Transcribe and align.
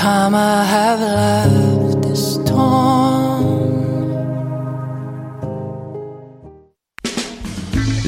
time 0.00 0.34
I 0.34 0.64
have 0.64 1.00
left 1.00 2.08
this 2.08 2.38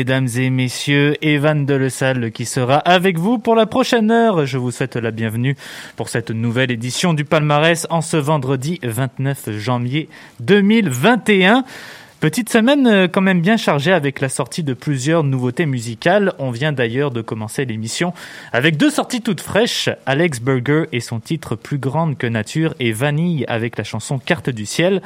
mesdames 0.00 0.28
et 0.38 0.48
messieurs, 0.48 1.14
Evan 1.20 1.66
Salle 1.90 2.32
qui 2.32 2.46
sera 2.46 2.76
avec 2.76 3.18
vous 3.18 3.38
pour 3.38 3.54
la 3.54 3.66
prochaine 3.66 4.10
heure. 4.10 4.46
Je 4.46 4.56
vous 4.56 4.70
souhaite 4.70 4.96
la 4.96 5.10
bienvenue 5.10 5.56
pour 5.96 6.08
cette 6.08 6.30
nouvelle 6.30 6.70
édition 6.70 7.12
du 7.12 7.26
palmarès 7.26 7.86
en 7.90 8.00
ce 8.00 8.16
vendredi 8.16 8.80
29 8.82 9.50
janvier 9.58 10.08
2021. 10.40 11.64
Petite 12.20 12.50
semaine 12.50 12.86
euh, 12.86 13.08
quand 13.08 13.20
même 13.20 13.40
bien 13.40 13.56
chargée 13.58 13.92
avec 13.92 14.20
la 14.20 14.28
sortie 14.28 14.62
de 14.62 14.72
plusieurs 14.72 15.24
nouveautés 15.24 15.64
musicales. 15.64 16.34
On 16.38 16.50
vient 16.50 16.72
d'ailleurs 16.72 17.10
de 17.10 17.20
commencer 17.22 17.66
l'émission 17.66 18.14
avec 18.52 18.78
deux 18.78 18.90
sorties 18.90 19.22
toutes 19.22 19.40
fraîches. 19.40 19.90
Alex 20.06 20.40
Burger 20.40 20.84
et 20.92 21.00
son 21.00 21.18
titre 21.18 21.56
Plus 21.56 21.78
grande 21.78 22.16
que 22.16 22.26
nature 22.26 22.74
et 22.78 22.92
Vanille 22.92 23.44
avec 23.48 23.76
la 23.76 23.84
chanson 23.84 24.18
Carte 24.18 24.48
du 24.48 24.64
ciel. 24.64 25.00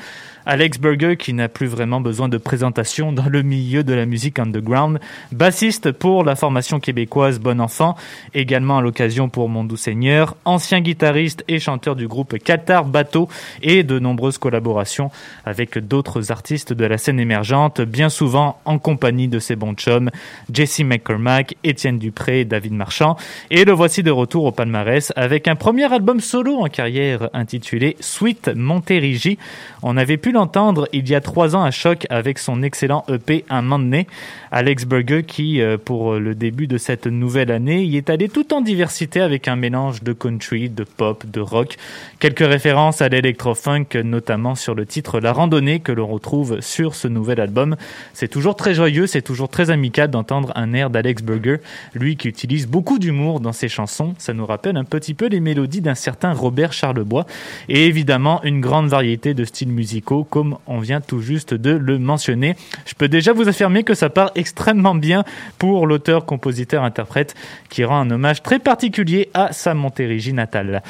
Alex 0.46 0.78
Burger 0.78 1.16
qui 1.16 1.32
n'a 1.32 1.48
plus 1.48 1.66
vraiment 1.66 2.02
besoin 2.02 2.28
de 2.28 2.36
présentation 2.36 3.12
dans 3.12 3.28
le 3.28 3.42
milieu 3.42 3.82
de 3.82 3.94
la 3.94 4.04
musique 4.04 4.38
underground, 4.38 5.00
bassiste 5.32 5.90
pour 5.90 6.22
la 6.22 6.36
formation 6.36 6.80
québécoise 6.80 7.38
Bon 7.38 7.60
Enfant, 7.60 7.96
également 8.34 8.78
à 8.78 8.82
l'occasion 8.82 9.30
pour 9.30 9.48
Mon 9.48 9.64
Doux 9.64 9.76
Seigneur, 9.76 10.36
ancien 10.44 10.82
guitariste 10.82 11.44
et 11.48 11.58
chanteur 11.58 11.96
du 11.96 12.08
groupe 12.08 12.38
Qatar 12.38 12.84
Bateau 12.84 13.28
et 13.62 13.84
de 13.84 13.98
nombreuses 13.98 14.36
collaborations 14.36 15.10
avec 15.46 15.78
d'autres 15.78 16.30
artistes 16.30 16.74
de 16.74 16.84
la 16.84 16.98
scène 16.98 17.20
émergente, 17.20 17.80
bien 17.80 18.10
souvent 18.10 18.58
en 18.66 18.78
compagnie 18.78 19.28
de 19.28 19.38
ses 19.38 19.56
bons 19.56 19.74
chums 19.74 20.10
Jesse 20.52 20.80
McCormack, 20.80 21.56
Étienne 21.64 21.98
Dupré, 21.98 22.44
David 22.44 22.74
Marchand. 22.74 23.16
Et 23.50 23.64
le 23.64 23.72
voici 23.72 24.02
de 24.02 24.10
retour 24.10 24.44
au 24.44 24.52
palmarès 24.52 25.10
avec 25.16 25.48
un 25.48 25.56
premier 25.56 25.90
album 25.90 26.20
solo 26.20 26.58
en 26.58 26.68
carrière 26.68 27.30
intitulé 27.32 27.96
Sweet 28.00 28.50
Monterigi. 28.54 29.38
On 29.82 29.96
avait 29.96 30.18
pu 30.18 30.32
l'entendre 30.34 30.88
il 30.92 31.08
y 31.08 31.14
a 31.14 31.20
trois 31.20 31.56
ans 31.56 31.62
à 31.62 31.70
Choc 31.70 32.06
avec 32.10 32.38
son 32.38 32.62
excellent 32.62 33.04
EP 33.08 33.44
Un 33.48 33.62
Mandé. 33.62 34.06
Alex 34.50 34.84
Berger 34.84 35.22
qui, 35.22 35.60
euh, 35.60 35.78
pour 35.82 36.14
le 36.14 36.34
début 36.34 36.66
de 36.66 36.76
cette 36.76 37.06
nouvelle 37.06 37.50
année, 37.50 37.84
y 37.84 37.96
est 37.96 38.10
allé 38.10 38.28
tout 38.28 38.52
en 38.52 38.60
diversité 38.60 39.20
avec 39.20 39.48
un 39.48 39.56
mélange 39.56 40.02
de 40.02 40.12
country, 40.12 40.68
de 40.68 40.84
pop, 40.84 41.24
de 41.26 41.40
rock. 41.40 41.76
Quelques 42.18 42.46
références 42.46 43.00
à 43.00 43.08
l'électro-funk, 43.08 43.86
notamment 44.04 44.54
sur 44.54 44.74
le 44.74 44.86
titre 44.86 45.20
La 45.20 45.32
Randonnée 45.32 45.80
que 45.80 45.92
l'on 45.92 46.06
retrouve 46.06 46.60
sur 46.60 46.94
ce 46.94 47.08
nouvel 47.08 47.40
album. 47.40 47.76
C'est 48.12 48.28
toujours 48.28 48.56
très 48.56 48.74
joyeux, 48.74 49.06
c'est 49.06 49.22
toujours 49.22 49.48
très 49.48 49.70
amical 49.70 50.10
d'entendre 50.10 50.52
un 50.56 50.72
air 50.72 50.90
d'Alex 50.90 51.22
Berger, 51.22 51.58
lui 51.94 52.16
qui 52.16 52.28
utilise 52.28 52.66
beaucoup 52.66 52.98
d'humour 52.98 53.40
dans 53.40 53.52
ses 53.52 53.68
chansons. 53.68 54.14
Ça 54.18 54.34
nous 54.34 54.46
rappelle 54.46 54.76
un 54.76 54.84
petit 54.84 55.14
peu 55.14 55.26
les 55.26 55.40
mélodies 55.40 55.80
d'un 55.80 55.94
certain 55.94 56.32
Robert 56.32 56.72
Charlebois 56.72 57.26
et 57.68 57.86
évidemment 57.86 58.42
une 58.42 58.60
grande 58.60 58.88
variété 58.88 59.32
de 59.34 59.44
styles 59.44 59.68
musicaux 59.68 60.23
comme 60.24 60.58
on 60.66 60.78
vient 60.78 61.00
tout 61.00 61.20
juste 61.20 61.54
de 61.54 61.70
le 61.70 61.98
mentionner. 61.98 62.56
Je 62.86 62.94
peux 62.94 63.08
déjà 63.08 63.32
vous 63.32 63.48
affirmer 63.48 63.84
que 63.84 63.94
ça 63.94 64.10
part 64.10 64.30
extrêmement 64.34 64.94
bien 64.94 65.24
pour 65.58 65.86
l'auteur, 65.86 66.26
compositeur, 66.26 66.82
interprète 66.82 67.34
qui 67.68 67.84
rend 67.84 68.00
un 68.00 68.10
hommage 68.10 68.42
très 68.42 68.58
particulier 68.58 69.30
à 69.34 69.52
sa 69.52 69.74
Montérégie 69.74 70.32
natale. 70.32 70.82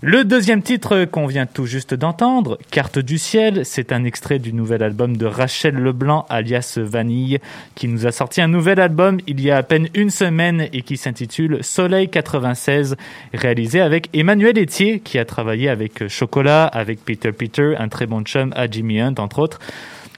Le 0.00 0.24
deuxième 0.24 0.62
titre 0.62 1.04
qu'on 1.04 1.26
vient 1.26 1.46
tout 1.46 1.66
juste 1.66 1.94
d'entendre, 1.94 2.58
Carte 2.70 2.98
du 2.98 3.18
ciel, 3.18 3.64
c'est 3.64 3.92
un 3.92 4.04
extrait 4.04 4.38
du 4.38 4.52
nouvel 4.52 4.82
album 4.82 5.16
de 5.16 5.26
Rachel 5.26 5.74
Leblanc 5.74 6.26
alias 6.28 6.78
Vanille 6.80 7.38
qui 7.74 7.88
nous 7.88 8.06
a 8.06 8.12
sorti 8.12 8.40
un 8.40 8.48
nouvel 8.48 8.80
album 8.80 9.18
il 9.26 9.40
y 9.40 9.50
a 9.50 9.56
à 9.56 9.62
peine 9.62 9.88
une 9.94 10.10
semaine 10.10 10.68
et 10.72 10.82
qui 10.82 10.96
s'intitule 10.96 11.58
Soleil 11.62 12.08
96 12.08 12.96
réalisé 13.32 13.80
avec 13.80 14.08
Emmanuel 14.14 14.58
Etier 14.58 15.00
qui 15.00 15.18
a 15.18 15.24
travaillé 15.24 15.68
avec 15.68 16.08
Chocolat, 16.08 16.66
avec 16.66 17.04
Peter 17.04 17.32
Peter, 17.32 17.74
un 17.78 17.88
très 17.88 18.06
bon 18.06 18.22
chum 18.22 18.52
à 18.56 18.66
Jimmy 18.70 18.81
Entre 19.18 19.40
autres. 19.40 19.60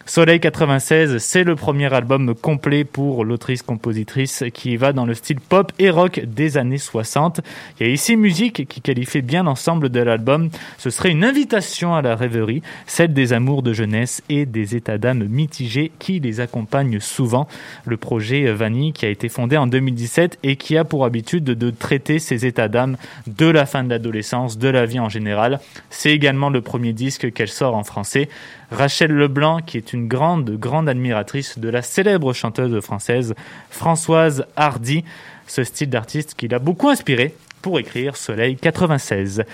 Soleil 0.06 0.38
96, 0.38 1.16
c'est 1.16 1.44
le 1.44 1.56
premier 1.56 1.92
album 1.94 2.34
complet 2.34 2.84
pour 2.84 3.24
l'autrice-compositrice 3.24 4.44
qui 4.52 4.76
va 4.76 4.92
dans 4.92 5.06
le 5.06 5.14
style 5.14 5.40
pop 5.40 5.72
et 5.78 5.88
rock 5.88 6.20
des 6.26 6.58
années 6.58 6.76
60. 6.76 7.40
Il 7.80 7.86
y 7.86 7.88
a 7.88 7.92
ici 7.92 8.14
musique 8.14 8.68
qui 8.68 8.82
qualifie 8.82 9.22
bien 9.22 9.44
l'ensemble 9.44 9.88
de 9.88 10.00
l'album. 10.00 10.50
Ce 10.76 10.90
serait 10.90 11.10
une 11.10 11.24
invitation 11.24 11.94
à 11.94 12.02
la 12.02 12.16
rêverie, 12.16 12.60
celle 12.86 13.14
des 13.14 13.32
amours 13.32 13.62
de 13.62 13.72
jeunesse 13.72 14.22
et 14.28 14.44
des 14.44 14.76
états 14.76 14.98
d'âme 14.98 15.24
mitigés 15.24 15.90
qui 15.98 16.20
les 16.20 16.40
accompagnent 16.40 17.00
souvent. 17.00 17.48
Le 17.86 17.96
projet 17.96 18.52
Vanille 18.52 18.92
qui 18.92 19.06
a 19.06 19.08
été 19.08 19.30
fondé 19.30 19.56
en 19.56 19.66
2017 19.66 20.38
et 20.42 20.56
qui 20.56 20.76
a 20.76 20.84
pour 20.84 21.06
habitude 21.06 21.44
de 21.44 21.70
traiter 21.70 22.18
ces 22.18 22.44
états 22.44 22.68
d'âme 22.68 22.98
de 23.26 23.46
la 23.46 23.64
fin 23.64 23.82
de 23.82 23.88
l'adolescence, 23.88 24.58
de 24.58 24.68
la 24.68 24.84
vie 24.84 25.00
en 25.00 25.08
général. 25.08 25.60
C'est 25.88 26.12
également 26.12 26.50
le 26.50 26.60
premier 26.60 26.92
disque 26.92 27.32
qu'elle 27.32 27.48
sort 27.48 27.74
en 27.74 27.84
français. 27.84 28.28
Rachel 28.70 29.12
Leblanc, 29.12 29.60
qui 29.60 29.76
est 29.76 29.92
une 29.92 30.08
grande, 30.08 30.50
grande 30.58 30.88
admiratrice 30.88 31.58
de 31.58 31.68
la 31.68 31.82
célèbre 31.82 32.32
chanteuse 32.32 32.80
française 32.80 33.34
Françoise 33.70 34.46
Hardy, 34.56 35.04
ce 35.46 35.64
style 35.64 35.90
d'artiste 35.90 36.34
qui 36.34 36.48
l'a 36.48 36.58
beaucoup 36.58 36.88
inspiré 36.88 37.34
pour 37.62 37.78
écrire 37.78 38.16
Soleil 38.16 38.56
96. 38.56 39.44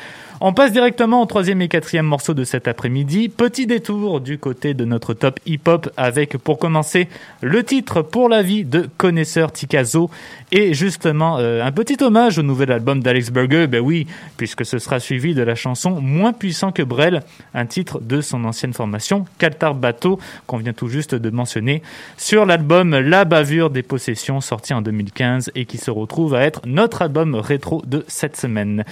On 0.43 0.55
passe 0.55 0.73
directement 0.73 1.21
au 1.21 1.27
troisième 1.27 1.61
et 1.61 1.69
quatrième 1.69 2.07
morceau 2.07 2.33
de 2.33 2.45
cet 2.45 2.67
après-midi. 2.67 3.29
Petit 3.29 3.67
détour 3.67 4.23
du 4.23 4.39
côté 4.39 4.73
de 4.73 4.87
notre 4.87 5.13
top 5.13 5.39
hip-hop 5.45 5.91
avec, 5.99 6.39
pour 6.39 6.59
commencer, 6.59 7.09
le 7.43 7.63
titre 7.63 8.01
Pour 8.01 8.31
la 8.31 8.41
vie 8.41 8.65
de 8.65 8.89
Connaisseur 8.97 9.53
Tikazo 9.53 10.09
et 10.51 10.73
justement 10.73 11.37
euh, 11.37 11.63
un 11.63 11.71
petit 11.73 12.03
hommage 12.03 12.39
au 12.39 12.43
nouvel 12.43 12.73
album 12.73 13.03
d'Alex 13.03 13.31
Berger. 13.31 13.67
Ben 13.67 13.83
oui, 13.83 14.07
puisque 14.39 14.65
ce 14.65 14.79
sera 14.79 14.99
suivi 14.99 15.35
de 15.35 15.43
la 15.43 15.55
chanson 15.55 16.01
Moins 16.01 16.33
puissant 16.33 16.73
que 16.73 16.83
Brel, 16.83 17.21
un 17.53 17.67
titre 17.67 18.01
de 18.01 18.23
son 18.23 18.43
ancienne 18.47 18.73
formation, 18.73 19.27
Caltar 19.37 19.75
Bateau, 19.75 20.19
qu'on 20.47 20.57
vient 20.57 20.73
tout 20.73 20.89
juste 20.89 21.15
de 21.15 21.29
mentionner, 21.29 21.83
sur 22.17 22.47
l'album 22.47 22.99
La 22.99 23.27
bavure 23.27 23.69
des 23.69 23.83
possessions 23.83 24.41
sorti 24.41 24.73
en 24.73 24.81
2015 24.81 25.51
et 25.55 25.67
qui 25.67 25.77
se 25.77 25.91
retrouve 25.91 26.35
à 26.35 26.47
être 26.47 26.63
notre 26.65 27.03
album 27.03 27.35
rétro 27.35 27.83
de 27.87 28.07
cette 28.09 28.39
semaine. 28.39 28.87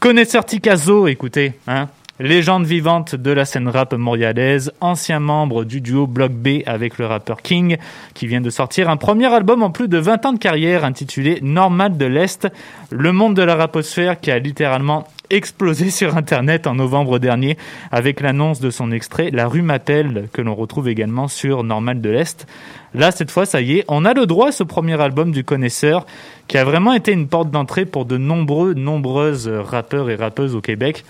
Connaisseur 0.00 0.46
Tikazo, 0.46 1.08
écoutez, 1.08 1.52
hein, 1.68 1.90
légende 2.20 2.66
vivante 2.66 3.14
de 3.14 3.30
la 3.30 3.46
scène 3.46 3.66
rap 3.66 3.94
montréalaise, 3.94 4.72
ancien 4.82 5.20
membre 5.20 5.64
du 5.64 5.80
duo 5.80 6.06
Block 6.06 6.32
B 6.32 6.60
avec 6.66 6.98
le 6.98 7.06
rappeur 7.06 7.40
King, 7.40 7.78
qui 8.12 8.26
vient 8.26 8.42
de 8.42 8.50
sortir 8.50 8.90
un 8.90 8.98
premier 8.98 9.32
album 9.32 9.62
en 9.62 9.70
plus 9.70 9.88
de 9.88 9.96
20 9.96 10.26
ans 10.26 10.32
de 10.34 10.38
carrière 10.38 10.84
intitulé 10.84 11.38
Normal 11.40 11.96
de 11.96 12.04
l'Est, 12.04 12.46
le 12.90 13.12
monde 13.12 13.34
de 13.34 13.42
la 13.42 13.54
raposphère 13.54 14.20
qui 14.20 14.30
a 14.30 14.38
littéralement 14.38 15.08
explosé 15.30 15.88
sur 15.90 16.18
Internet 16.18 16.66
en 16.66 16.74
novembre 16.74 17.18
dernier 17.18 17.56
avec 17.90 18.20
l'annonce 18.20 18.60
de 18.60 18.68
son 18.68 18.92
extrait 18.92 19.30
La 19.30 19.48
rue 19.48 19.62
m'appelle 19.62 20.28
que 20.34 20.42
l'on 20.42 20.54
retrouve 20.54 20.90
également 20.90 21.26
sur 21.26 21.64
Normal 21.64 22.02
de 22.02 22.10
l'Est. 22.10 22.46
Là, 22.92 23.12
cette 23.12 23.30
fois, 23.30 23.46
ça 23.46 23.62
y 23.62 23.78
est, 23.78 23.84
on 23.88 24.04
a 24.04 24.12
le 24.12 24.26
droit 24.26 24.48
à 24.48 24.52
ce 24.52 24.62
premier 24.62 25.00
album 25.00 25.32
du 25.32 25.42
connaisseur 25.42 26.04
qui 26.48 26.58
a 26.58 26.64
vraiment 26.64 26.92
été 26.92 27.12
une 27.12 27.28
porte 27.28 27.50
d'entrée 27.50 27.86
pour 27.86 28.04
de 28.04 28.18
nombreux, 28.18 28.74
nombreuses 28.74 29.48
rappeurs 29.48 30.10
et 30.10 30.16
rappeuses 30.16 30.54
au 30.54 30.60
Québec. 30.60 31.02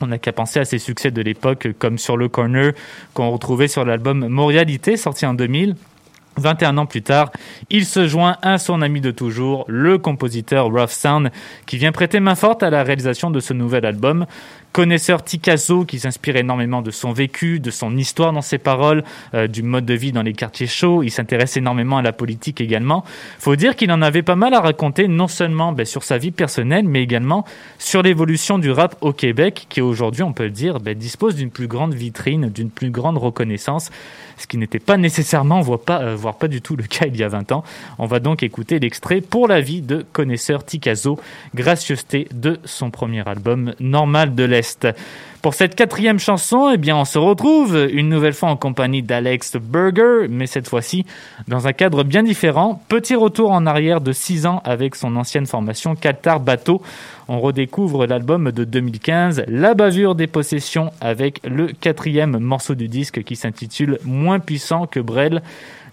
On 0.00 0.08
n'a 0.08 0.18
qu'à 0.18 0.32
penser 0.32 0.60
à 0.60 0.64
ses 0.64 0.78
succès 0.78 1.10
de 1.10 1.22
l'époque, 1.22 1.68
comme 1.78 1.98
sur 1.98 2.16
le 2.16 2.28
corner, 2.28 2.72
qu'on 3.14 3.30
retrouvait 3.30 3.68
sur 3.68 3.84
l'album 3.84 4.28
Morialité, 4.28 4.96
sorti 4.96 5.26
en 5.26 5.34
2000. 5.34 5.74
21 6.38 6.76
ans 6.76 6.86
plus 6.86 7.02
tard, 7.02 7.30
il 7.70 7.86
se 7.86 8.06
joint 8.06 8.36
à 8.42 8.58
son 8.58 8.82
ami 8.82 9.00
de 9.00 9.10
toujours, 9.10 9.64
le 9.68 9.98
compositeur 9.98 10.66
Rough 10.66 10.90
Sound, 10.90 11.30
qui 11.64 11.78
vient 11.78 11.92
prêter 11.92 12.20
main 12.20 12.34
forte 12.34 12.62
à 12.62 12.70
la 12.70 12.82
réalisation 12.82 13.30
de 13.30 13.40
ce 13.40 13.54
nouvel 13.54 13.86
album. 13.86 14.26
Connaisseur 14.76 15.24
Ticasso 15.24 15.86
qui 15.86 15.98
s'inspire 15.98 16.36
énormément 16.36 16.82
de 16.82 16.90
son 16.90 17.10
vécu, 17.10 17.60
de 17.60 17.70
son 17.70 17.96
histoire 17.96 18.34
dans 18.34 18.42
ses 18.42 18.58
paroles, 18.58 19.04
euh, 19.32 19.46
du 19.46 19.62
mode 19.62 19.86
de 19.86 19.94
vie 19.94 20.12
dans 20.12 20.20
les 20.20 20.34
quartiers 20.34 20.66
chauds. 20.66 21.02
Il 21.02 21.10
s'intéresse 21.10 21.56
énormément 21.56 21.96
à 21.96 22.02
la 22.02 22.12
politique 22.12 22.60
également. 22.60 23.02
Faut 23.38 23.56
dire 23.56 23.74
qu'il 23.74 23.90
en 23.90 24.02
avait 24.02 24.22
pas 24.22 24.36
mal 24.36 24.52
à 24.52 24.60
raconter, 24.60 25.08
non 25.08 25.28
seulement 25.28 25.72
ben, 25.72 25.86
sur 25.86 26.02
sa 26.02 26.18
vie 26.18 26.30
personnelle, 26.30 26.86
mais 26.86 27.02
également 27.02 27.46
sur 27.78 28.02
l'évolution 28.02 28.58
du 28.58 28.70
rap 28.70 28.96
au 29.00 29.14
Québec, 29.14 29.64
qui 29.70 29.80
aujourd'hui, 29.80 30.22
on 30.22 30.34
peut 30.34 30.44
le 30.44 30.50
dire, 30.50 30.78
ben, 30.78 30.94
dispose 30.94 31.36
d'une 31.36 31.50
plus 31.50 31.68
grande 31.68 31.94
vitrine, 31.94 32.50
d'une 32.50 32.68
plus 32.68 32.90
grande 32.90 33.16
reconnaissance, 33.16 33.90
ce 34.36 34.46
qui 34.46 34.58
n'était 34.58 34.78
pas 34.78 34.96
nécessairement, 34.96 35.60
voire 35.60 35.80
pas, 35.80 36.02
euh, 36.02 36.16
pas 36.38 36.48
du 36.48 36.60
tout 36.60 36.76
le 36.76 36.82
cas 36.88 37.06
il 37.06 37.16
y 37.16 37.22
a 37.22 37.28
20 37.28 37.52
ans. 37.52 37.64
On 37.98 38.06
va 38.06 38.18
donc 38.18 38.42
écouter 38.42 38.78
l'extrait 38.78 39.20
pour 39.20 39.48
la 39.48 39.60
vie 39.60 39.82
de 39.82 40.04
Connaisseur 40.12 40.64
Ticazo, 40.64 41.18
gracieuseté 41.54 42.28
de 42.32 42.58
son 42.64 42.90
premier 42.90 43.26
album 43.26 43.74
Normal 43.80 44.34
de 44.34 44.44
l'Est. 44.44 44.88
Pour 45.42 45.54
cette 45.54 45.76
quatrième 45.76 46.18
chanson, 46.18 46.72
eh 46.74 46.76
bien, 46.76 46.96
on 46.96 47.04
se 47.04 47.18
retrouve 47.18 47.88
une 47.92 48.08
nouvelle 48.08 48.32
fois 48.32 48.48
en 48.48 48.56
compagnie 48.56 49.02
d'Alex 49.02 49.56
Berger, 49.56 50.26
mais 50.28 50.46
cette 50.46 50.68
fois-ci 50.68 51.06
dans 51.46 51.68
un 51.68 51.72
cadre 51.72 52.02
bien 52.02 52.24
différent. 52.24 52.82
Petit 52.88 53.14
retour 53.14 53.52
en 53.52 53.64
arrière 53.64 54.00
de 54.00 54.10
six 54.10 54.46
ans 54.46 54.60
avec 54.64 54.96
son 54.96 55.14
ancienne 55.14 55.46
formation 55.46 55.94
Qatar 55.94 56.40
Bateau. 56.40 56.82
On 57.28 57.40
redécouvre 57.40 58.06
l'album 58.06 58.52
de 58.52 58.62
2015, 58.62 59.44
La 59.48 59.74
bavure 59.74 60.14
des 60.14 60.28
possessions, 60.28 60.92
avec 61.00 61.40
le 61.44 61.66
quatrième 61.66 62.38
morceau 62.38 62.76
du 62.76 62.86
disque 62.86 63.24
qui 63.24 63.34
s'intitule 63.34 63.98
Moins 64.04 64.38
puissant 64.38 64.86
que 64.86 65.00
Brel. 65.00 65.42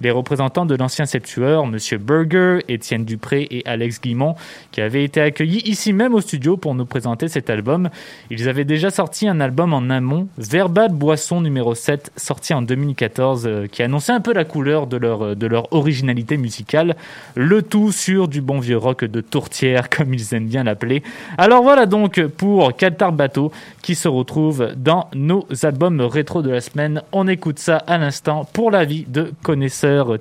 Les 0.03 0.11
représentants 0.11 0.65
de 0.65 0.75
l'ancien 0.75 1.05
septueur, 1.05 1.65
Monsieur 1.65 1.97
Berger, 1.97 2.59
Étienne 2.67 3.05
Dupré 3.05 3.47
et 3.49 3.63
Alex 3.65 4.01
Guimont, 4.01 4.35
qui 4.71 4.81
avaient 4.81 5.05
été 5.05 5.21
accueillis 5.21 5.61
ici 5.65 5.93
même 5.93 6.13
au 6.13 6.19
studio 6.19 6.57
pour 6.57 6.75
nous 6.75 6.85
présenter 6.85 7.29
cet 7.29 7.49
album. 7.49 7.89
Ils 8.29 8.49
avaient 8.49 8.65
déjà 8.65 8.91
sorti 8.91 9.27
un 9.29 9.39
album 9.39 9.73
en 9.73 9.89
amont, 9.89 10.27
Verbal 10.37 10.91
Boisson 10.91 11.39
numéro 11.39 11.73
7, 11.73 12.11
sorti 12.17 12.53
en 12.53 12.61
2014, 12.61 13.47
euh, 13.47 13.67
qui 13.67 13.81
annonçait 13.81 14.11
un 14.11 14.19
peu 14.19 14.33
la 14.33 14.43
couleur 14.43 14.87
de 14.87 14.97
leur, 14.97 15.37
de 15.37 15.47
leur 15.47 15.71
originalité 15.73 16.35
musicale, 16.35 16.97
le 17.35 17.61
tout 17.61 17.93
sur 17.93 18.27
du 18.27 18.41
bon 18.41 18.59
vieux 18.59 18.77
rock 18.77 19.05
de 19.05 19.21
tourtière, 19.21 19.89
comme 19.97 20.13
ils 20.13 20.33
aiment 20.33 20.47
bien 20.47 20.65
l'appeler. 20.65 21.01
Alors 21.37 21.63
voilà 21.63 21.85
donc 21.85 22.21
pour 22.25 22.75
Qatar 22.75 23.13
Bateau, 23.13 23.53
qui 23.81 23.95
se 23.95 24.09
retrouve 24.09 24.73
dans 24.75 25.07
nos 25.13 25.47
albums 25.63 26.01
rétro 26.01 26.41
de 26.41 26.49
la 26.49 26.59
semaine. 26.59 27.01
On 27.13 27.29
écoute 27.29 27.59
ça 27.59 27.77
à 27.77 27.97
l'instant 27.97 28.45
pour 28.51 28.69
l'avis 28.69 29.05
de 29.07 29.31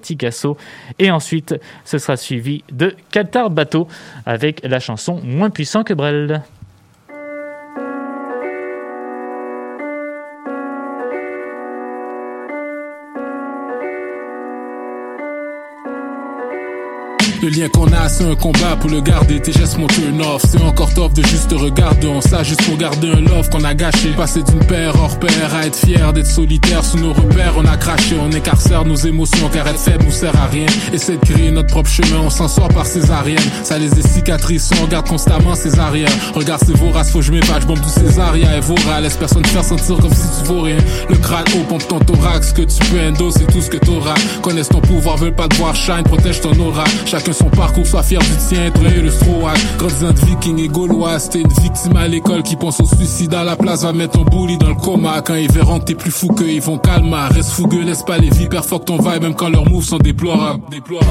Ticasso. 0.01 0.57
Et 0.99 1.11
ensuite, 1.11 1.55
ce 1.85 1.99
sera 1.99 2.17
suivi 2.17 2.65
de 2.71 2.95
Qatar 3.11 3.51
Bateau 3.51 3.89
avec 4.27 4.61
la 4.65 4.81
chanson 4.81 5.21
Moins 5.25 5.51
puissant 5.51 5.85
que 5.85 5.95
Brel. 5.95 6.43
Le 17.43 17.49
lien 17.49 17.69
qu'on 17.69 17.89
a, 17.89 18.09
c'est 18.09 18.23
un 18.23 18.37
combat 18.37 18.77
pour 18.79 18.89
le 18.89 19.01
garder. 19.01 19.41
Tes 19.41 19.51
gestes 19.51 19.77
mon 19.77 19.89
turn 19.89 20.23
off. 20.23 20.43
C'est 20.49 20.63
encore 20.63 20.95
top 20.95 21.13
de 21.15 21.27
juste 21.27 21.49
te 21.49 21.57
regarder. 21.57 22.07
On 22.07 22.21
ça 22.21 22.45
juste 22.45 22.65
pour 22.65 22.77
garder 22.77 23.09
un 23.09 23.21
love 23.21 23.51
qu'on 23.51 23.65
a 23.65 23.75
gâché. 23.75 24.11
Passer 24.17 24.45
d'une 24.45 24.65
paire 24.65 24.95
hors 24.95 25.19
paire 25.19 25.53
à 25.53 25.67
être 25.67 25.75
fier 25.75 26.13
d'être 26.13 26.29
solitaire 26.29 26.85
sous 26.85 26.99
nos 26.99 27.13
repères. 27.13 27.55
On 27.57 27.65
a 27.65 27.77
craché, 27.77 28.17
on 28.23 28.31
écarcère 28.31 28.85
nos 28.85 28.95
émotions 28.95 29.49
car 29.53 29.67
être 29.67 29.81
faible 29.81 30.05
nous 30.05 30.13
sert 30.13 30.37
à 30.41 30.47
rien. 30.47 30.67
Essaie 30.93 31.17
de 31.17 31.25
créer 31.25 31.51
notre 31.51 31.67
propre 31.67 31.91
chemin, 31.91 32.21
on 32.25 32.31
s'en 32.31 32.47
sort 32.47 32.69
par 32.69 32.87
césarienne. 32.87 33.43
Ça 33.65 33.77
les 33.77 33.91
est 33.91 34.07
cicatrices, 34.07 34.71
on 34.81 34.85
regarde 34.85 35.09
constamment 35.09 35.57
ses 35.57 35.81
arrières. 35.81 36.13
Regarde 36.37 36.63
ses 36.65 36.75
voraces, 36.75 37.11
faut 37.11 37.19
que 37.19 37.25
je 37.25 37.33
m'épate, 37.33 37.63
je 37.63 37.67
tous 37.67 37.89
ses 37.89 38.21
arrières 38.21 38.55
et 38.55 38.61
vora. 38.61 39.01
Laisse 39.01 39.17
personne 39.17 39.43
te 39.43 39.49
faire 39.49 39.65
sentir 39.65 39.97
comme 39.97 40.15
si 40.15 40.29
tu 40.41 40.47
vaux 40.47 40.61
rien. 40.61 40.79
Le 41.11 41.17
crâne 41.17 41.45
haut, 41.57 41.65
pompe 41.69 41.89
ton 41.89 41.99
thorax, 41.99 42.53
que 42.53 42.63
tu 42.63 42.79
peux 42.89 43.01
endo, 43.01 43.33
c'est 43.33 43.51
tout 43.53 43.61
ce 43.61 43.69
que 43.69 43.79
t'auras. 43.79 44.15
Connaisse 44.43 44.69
ton 44.69 44.81
pouvoir, 44.81 45.17
veulent 45.17 45.35
pas 45.35 45.49
te 45.49 45.57
voir 45.57 45.75
shine, 45.75 46.05
protège 46.05 46.41
ton 46.41 46.57
aura. 46.61 46.85
Son 47.33 47.51
parcours, 47.51 47.87
soit 47.87 48.03
fier 48.03 48.21
du 48.21 48.37
tien, 48.49 48.67
et 48.67 49.01
le 49.01 49.11
Strohak. 49.11 49.59
Grandissant 49.79 50.13
de 50.13 50.27
viking 50.27 50.59
et 50.59 50.69
gaulois, 50.69 51.19
t'es 51.19 51.41
une 51.41 51.53
victime 51.63 51.97
à 51.97 52.09
l'école 52.09 52.43
qui 52.43 52.57
pense 52.57 52.81
au 52.81 52.87
suicide 52.87 53.35
à 53.35 53.45
la 53.45 53.57
place, 53.57 53.83
va 53.83 53.93
mettre 53.93 54.13
ton 54.13 54.25
bully 54.25 54.59
dans 54.59 54.69
le 54.69 54.75
coma. 54.75 55.23
Quand 55.23 55.35
ils 55.35 55.51
verront 55.51 55.79
t'es 55.79 55.95
plus 55.95 56.11
fou 56.11 56.29
qu'eux, 56.29 56.51
ils 56.51 56.61
vont 56.61 56.79
calmer. 56.79 57.29
Reste 57.31 57.51
fougueux, 57.51 57.83
laisse 57.83 58.03
pas 58.03 58.19
les 58.19 58.31
vipères 58.31 58.65
fuck 58.65 58.85
ton 58.85 58.97
vibe, 58.97 59.23
même 59.23 59.35
quand 59.35 59.49
leurs 59.49 59.69
moves 59.69 59.85
sont 59.85 59.99
déplorables. 59.99 60.63
déplorables. 60.71 61.11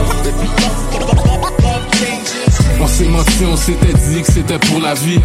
On 2.82 2.88
s'est 2.88 3.06
menti, 3.06 3.46
on 3.52 3.56
s'était 3.56 3.94
dit 3.94 4.22
que 4.22 4.32
c'était 4.32 4.58
pour 4.58 4.80
la 4.82 4.94
vie. 4.96 5.20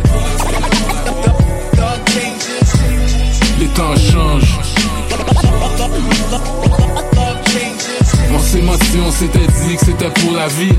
Les 3.59 3.67
temps 3.69 3.97
changent. 3.97 4.59
On 8.37 8.38
s'est 8.38 8.61
menti, 8.61 8.99
on 9.02 9.11
s'était 9.11 9.38
dit 9.38 9.76
que 9.76 9.85
c'était 9.87 10.11
pour 10.11 10.33
la 10.33 10.47
vie. 10.49 10.73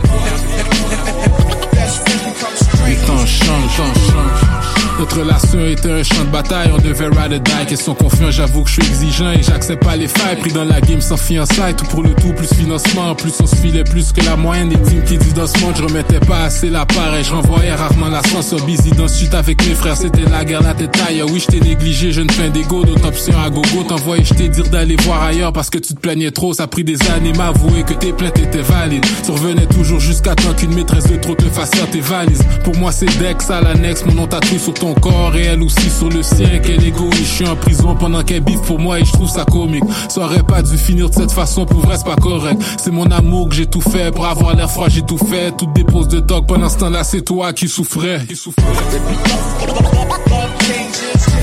Les 2.86 2.96
temps 2.98 3.26
changent, 3.26 3.76
changent. 3.76 4.77
Notre 5.00 5.20
relation 5.20 5.64
était 5.64 5.92
un 5.92 6.02
champ 6.02 6.24
de 6.24 6.32
bataille, 6.32 6.72
on 6.74 6.80
devait 6.80 7.06
ride 7.06 7.34
or 7.34 7.40
die. 7.40 7.66
Qu'ils 7.68 7.78
sont 7.78 7.94
confiants, 7.94 8.32
j'avoue 8.32 8.64
que 8.64 8.70
je 8.70 8.82
suis 8.82 8.92
exigeant 8.92 9.32
et 9.32 9.44
j'accepte 9.44 9.84
pas 9.84 9.96
les 9.96 10.08
failles. 10.08 10.38
Pris 10.38 10.52
dans 10.52 10.64
la 10.64 10.82
game 10.82 11.02
sans 11.02 11.18
fiançailles, 11.18 11.76
tout 11.76 11.86
pour 11.86 12.02
le 12.02 12.16
tout, 12.16 12.34
plus 12.34 12.52
financement. 12.52 13.12
En 13.12 13.16
plus, 13.16 13.34
on 13.40 13.46
se 13.46 13.56
filait 13.56 13.84
plus 13.84 14.12
que 14.12 14.26
la 14.26 14.36
moyenne 14.36 14.70
des 14.70 14.82
teams 14.82 15.04
qui 15.04 15.18
dit 15.20 15.34
dans 15.34 15.46
ce 15.46 15.60
monde. 15.60 15.76
Je 15.78 15.84
remettais 15.84 16.20
pas 16.20 16.46
assez 16.46 16.72
la 16.72 16.86
part 16.88 17.16
et 17.16 17.24
je 17.24 17.32
renvoyais 17.32 17.76
rarement 17.76 18.08
l'ascenseur 18.08 18.66
busy 18.66 18.90
dans 18.92 19.08
ce 19.08 19.36
avec 19.36 19.64
mes 19.68 19.76
frères. 19.76 19.98
C'était 19.98 20.28
la 20.30 20.44
guerre, 20.44 20.64
la 20.64 20.74
tête 20.74 20.92
taille. 20.92 21.22
Oui, 21.22 21.40
je 21.40 21.46
t'ai 21.46 21.60
négligé, 21.60 22.12
jeune 22.12 22.30
fin 22.32 22.50
d'ego, 22.50 22.84
d'autres 22.84 23.08
options 23.08 23.40
à 23.40 23.52
gogo. 23.52 23.84
T'envoyais, 23.88 24.26
je 24.26 24.34
t'ai 24.34 24.50
dire 24.50 24.68
d'aller 24.70 24.96
voir 25.04 25.22
ailleurs 25.22 25.54
parce 25.54 25.70
que 25.70 25.78
tu 25.78 25.94
te 25.94 26.00
plaignais 26.00 26.32
trop. 26.32 26.54
Ça 26.54 26.64
a 26.64 26.68
pris 26.68 26.84
des 26.84 26.98
années 27.12 27.34
m'avouer 27.34 27.84
que 27.84 27.94
tes 27.94 28.14
plaintes 28.14 28.40
étaient 28.40 28.62
valides. 28.62 29.06
Tu 29.24 29.32
revenais 29.32 29.68
toujours 29.68 30.00
jusqu'à 30.00 30.34
temps 30.34 30.54
qu'une 30.58 30.74
maîtresse 30.74 31.08
de 31.08 31.18
trop 31.18 31.36
te 31.36 31.46
fasse 31.46 31.72
tes 31.92 32.00
valises. 32.00 32.44
Pour 32.64 32.76
moi, 32.78 32.92
c'est 32.92 33.06
Dex 33.20 33.50
à 33.52 33.62
l'annexe, 33.62 34.04
mon 34.06 34.14
nom 34.14 34.28
tatoué 34.28 34.58
sur 34.58 34.74
ton 34.74 34.87
corps 34.94 35.36
et 35.36 35.46
elle 35.46 35.64
aussi 35.64 35.90
sur 35.90 36.10
le 36.10 36.24
sien. 36.24 36.60
Quel 36.64 36.84
égoïste, 36.84 37.18
je 37.18 37.24
suis 37.24 37.48
en 37.48 37.56
prison 37.56 37.96
pendant 37.96 38.24
qu'elle 38.24 38.42
biffe 38.42 38.62
pour 38.62 38.80
moi 38.80 39.00
et 39.00 39.06
je 39.06 39.12
trouve 39.12 39.30
ça 39.30 39.46
comique. 39.46 39.84
Ça 40.10 40.22
aurait 40.22 40.44
pas 40.44 40.62
dû 40.62 40.78
finir 40.78 41.10
de 41.10 41.16
cette 41.16 41.32
façon, 41.32 41.66
pour 41.66 41.80
vrai 41.82 41.98
c'est 41.98 42.06
pas 42.06 42.16
correct. 42.16 42.62
C'est 42.78 42.92
mon 42.92 43.10
amour 43.12 43.50
que 43.50 43.56
j'ai 43.56 43.66
tout 43.66 43.82
fait, 43.82 44.12
pour 44.12 44.26
avoir 44.26 44.56
l'air 44.56 44.70
froid 44.70 44.88
j'ai 44.90 45.02
tout 45.02 45.18
fait. 45.18 45.56
Toutes 45.58 45.74
des 45.74 45.84
poses 45.84 46.08
de 46.08 46.20
dog 46.20 46.46
pendant 46.48 46.70
ce 46.70 46.78
temps-là 46.78 47.04
c'est 47.04 47.22
toi 47.22 47.54
qui 47.54 47.68
souffrais. 47.68 48.22
Qui 48.28 48.36
souffrais. 48.36 48.64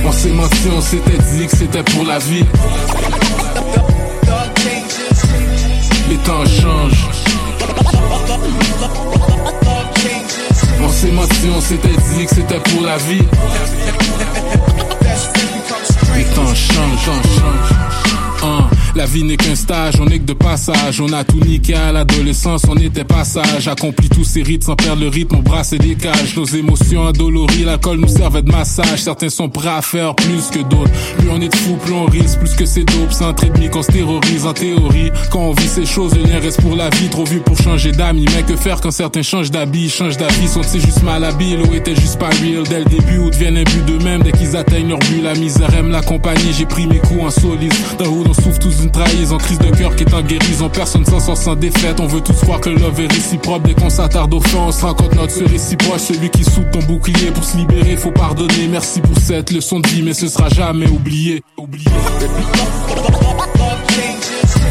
On 0.06 0.12
s'est 0.12 0.32
menti, 0.32 0.68
on 0.76 0.80
s'était 0.80 1.18
dit 1.32 1.46
que 1.46 1.56
c'était 1.56 1.82
pour 1.82 2.04
la 2.04 2.18
vie. 2.18 2.44
Les 6.10 6.16
temps 6.18 6.44
changent. 6.44 7.08
S'est 11.04 11.12
menti, 11.12 11.50
on 11.54 11.61
s'était 11.61 11.88
dit 11.88 12.25
que 12.25 12.34
c'était 12.34 12.61
pour 12.61 12.80
la 12.80 12.96
vie. 12.96 13.20
Les 16.16 16.25
temps 16.25 16.54
changent, 16.54 17.04
changent, 17.04 17.40
changent. 18.40 18.74
La 18.96 19.06
vie 19.06 19.24
n'est 19.24 19.36
qu'un 19.36 19.56
stage, 19.56 19.94
on 20.00 20.04
n'est 20.04 20.20
que 20.20 20.24
de 20.24 20.34
passage. 20.34 21.00
On 21.00 21.12
a 21.12 21.24
tout 21.24 21.40
niqué 21.40 21.74
à 21.74 21.90
l'adolescence, 21.90 22.62
on 22.68 22.76
était 22.76 23.02
passage. 23.02 23.66
Accompli 23.66 24.08
tous 24.08 24.22
ces 24.22 24.42
rites 24.42 24.62
sans 24.62 24.76
perdre 24.76 25.02
le 25.02 25.08
rythme, 25.08 25.36
on 25.36 25.42
brasse 25.42 25.72
et 25.72 25.78
décage. 25.78 26.36
Nos 26.36 26.44
émotions 26.44 27.00
endolories, 27.00 27.64
l'alcool 27.64 27.98
nous 27.98 28.08
servait 28.08 28.42
de 28.42 28.52
massage. 28.52 29.02
Certains 29.02 29.30
sont 29.30 29.48
prêts 29.48 29.68
à 29.68 29.82
faire 29.82 30.14
plus 30.14 30.48
que 30.52 30.60
d'autres. 30.60 30.92
Plus 31.18 31.28
on 31.28 31.40
est 31.40 31.48
de 31.48 31.56
fou, 31.56 31.76
plus 31.84 31.92
on 31.92 32.04
risque, 32.04 32.38
plus 32.38 32.54
que 32.54 32.64
c'est 32.64 32.84
dope. 32.84 33.10
C'est 33.10 33.24
un 33.24 33.32
demi 33.32 33.68
qu'on 33.68 33.82
se 33.82 33.90
terrorise 33.90 34.46
en 34.46 34.52
théorie. 34.52 35.10
Quand 35.32 35.40
on 35.40 35.52
vit 35.54 35.66
ces 35.66 35.86
choses, 35.86 36.14
le 36.14 36.22
lien 36.22 36.38
reste 36.38 36.60
pour 36.62 36.76
la 36.76 36.88
vie. 36.90 37.08
Trop 37.08 37.24
vu 37.24 37.40
pour 37.40 37.58
changer 37.60 37.90
d'amis. 37.90 38.26
Mais 38.36 38.44
que 38.44 38.54
faire 38.54 38.80
quand 38.80 38.92
certains 38.92 39.22
changent 39.22 39.50
d'habit, 39.50 39.90
changent 39.90 40.18
d'avis? 40.18 40.46
Sont-ils 40.46 40.80
juste 40.80 41.02
mal 41.02 41.24
habillés? 41.24 41.56
L'eau 41.56 41.72
était 41.74 41.96
juste 41.96 42.20
pas 42.20 42.30
real? 42.30 42.62
Dès 42.68 42.78
le 42.78 42.84
début 42.84 43.18
ou 43.18 43.30
deviennent 43.30 43.64
but 43.64 43.84
d'eux-mêmes 43.86 44.22
dès 44.22 44.30
qu'ils 44.30 44.56
atteignent 44.56 44.90
leur 44.90 45.00
but. 45.00 45.20
La 45.20 45.34
misère 45.34 45.74
aime 45.74 45.90
la 45.90 46.00
compagnie, 46.00 46.52
j'ai 46.56 46.66
pris 46.66 46.86
mes 46.86 47.00
coups 47.00 47.24
en 47.24 47.30
solide. 47.30 47.74
Dans 47.98 48.06
où 48.06 48.22
on 48.28 48.32
souffre 48.32 48.60
tous 48.60 48.83
une 48.84 48.90
trahison, 48.90 49.38
crise 49.38 49.58
de 49.58 49.70
cœur 49.70 49.96
qui 49.96 50.04
est 50.04 50.14
en 50.14 50.22
guérison. 50.22 50.68
Personne 50.68 51.04
s'en 51.04 51.18
sort 51.18 51.36
sans 51.36 51.56
défaite. 51.56 52.00
On 52.00 52.06
veut 52.06 52.20
tous 52.20 52.34
croire 52.34 52.60
que 52.60 52.68
le 52.68 52.76
love 52.76 53.00
est 53.00 53.12
réciproque. 53.12 53.62
Dès 53.62 53.74
qu'on 53.74 53.88
s'attarde 53.88 54.32
au 54.34 54.40
fond, 54.40 54.66
on 54.68 54.72
se 54.72 54.84
notre 54.84 55.32
se 55.32 55.44
réciproque. 55.44 56.00
Celui 56.00 56.30
qui 56.30 56.44
soude 56.44 56.70
ton 56.70 56.80
bouclier 56.80 57.30
pour 57.30 57.44
se 57.44 57.56
libérer, 57.56 57.96
faut 57.96 58.10
pardonner. 58.10 58.68
Merci 58.70 59.00
pour 59.00 59.16
cette 59.18 59.50
leçon 59.50 59.80
de 59.80 59.88
vie, 59.88 60.02
mais 60.02 60.12
ce 60.12 60.28
sera 60.28 60.48
jamais 60.50 60.88
oublié. 60.88 61.42
Oublié. 61.56 61.86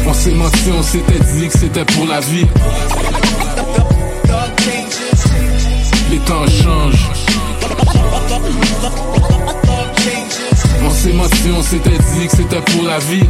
On 0.06 0.14
s'est 0.14 0.34
menti, 0.34 0.70
on 0.78 0.82
s'était 0.82 1.18
dit 1.18 1.48
que 1.48 1.58
c'était 1.58 1.84
pour 1.84 2.06
la 2.06 2.20
vie. 2.20 2.46
Les 6.10 6.18
temps 6.18 6.46
changent. 6.46 7.08
On 10.86 10.90
s'est 10.90 11.12
menti, 11.12 11.50
on 11.56 11.62
s'était 11.62 11.90
dit 11.90 12.26
que 12.26 12.36
c'était 12.36 12.60
pour 12.60 12.84
la 12.84 12.98
vie. 12.98 13.24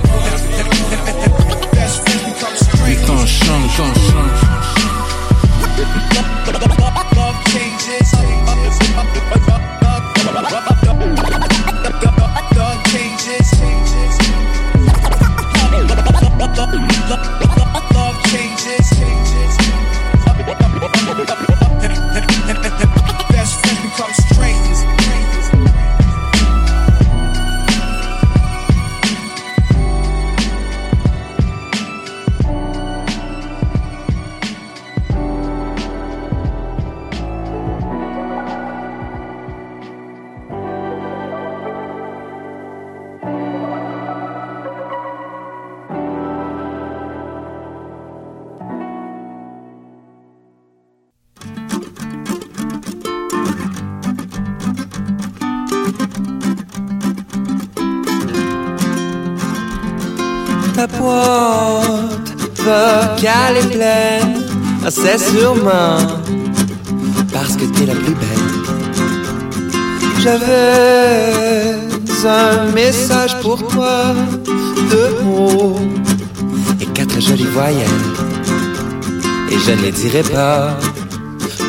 Pas, 80.12 80.76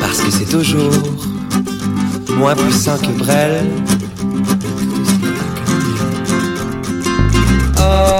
parce 0.01 0.19
que 0.19 0.29
c'est 0.29 0.45
toujours 0.45 0.91
moins 2.37 2.53
puissant 2.53 2.97
que 2.97 3.17
Brel. 3.17 3.65
Oh, 7.79 8.14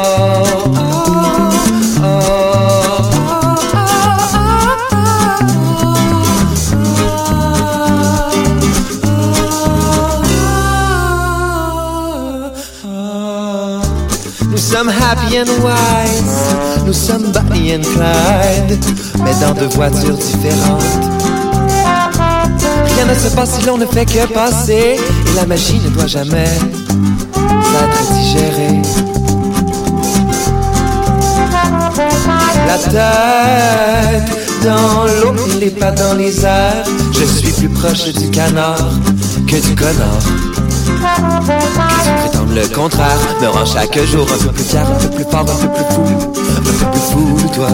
Nous 14.56 14.62
sommes 14.62 14.88
happy 14.88 15.38
and 15.38 15.52
wise, 15.62 16.56
nous 16.86 16.94
sommes 16.94 17.30
Bonnie 17.34 17.76
and 17.76 17.82
Clyde, 17.82 18.80
mais 19.22 19.34
dans 19.42 19.54
deux 19.54 19.68
voitures 19.68 20.16
différentes. 20.16 20.82
Rien 22.86 23.06
ne 23.06 23.16
se 23.16 23.36
passe 23.36 23.60
si 23.60 23.66
l'on 23.66 23.78
ne 23.78 23.86
fait 23.86 24.06
que 24.06 24.26
passer, 24.34 24.98
et 24.98 25.36
la 25.36 25.46
magie 25.46 25.82
ne 25.84 25.90
doit 25.90 26.08
jamais 26.08 26.48
être 27.36 28.14
digérée. 28.14 28.82
La 32.66 32.78
tête 32.78 34.38
dans 34.64 35.04
l'eau 35.04 35.36
les 35.60 35.72
pas 35.72 35.92
dans 35.92 36.14
les 36.14 36.46
airs, 36.46 36.86
je 37.12 37.26
suis 37.26 37.52
plus 37.52 37.68
proche 37.68 38.06
du 38.06 38.30
canard 38.30 38.90
que 39.48 39.58
du 39.58 39.76
connard. 39.76 40.45
Prétendes 40.86 42.56
le 42.56 42.68
contraire, 42.74 43.18
me 43.42 43.48
rend 43.48 43.66
chaque 43.66 44.00
jour 44.06 44.28
un 44.34 44.38
peu 44.44 44.52
plus 44.52 44.64
clair, 44.64 44.86
un 44.90 44.96
peu 44.96 45.10
plus 45.10 45.24
fort, 45.26 45.42
un 45.42 45.68
peu 45.68 45.68
plus 45.74 45.86
fou, 45.94 46.02
un 46.50 46.62
peu 46.62 46.72
plus 46.92 47.00
fou, 47.12 47.50
toi. 47.54 47.70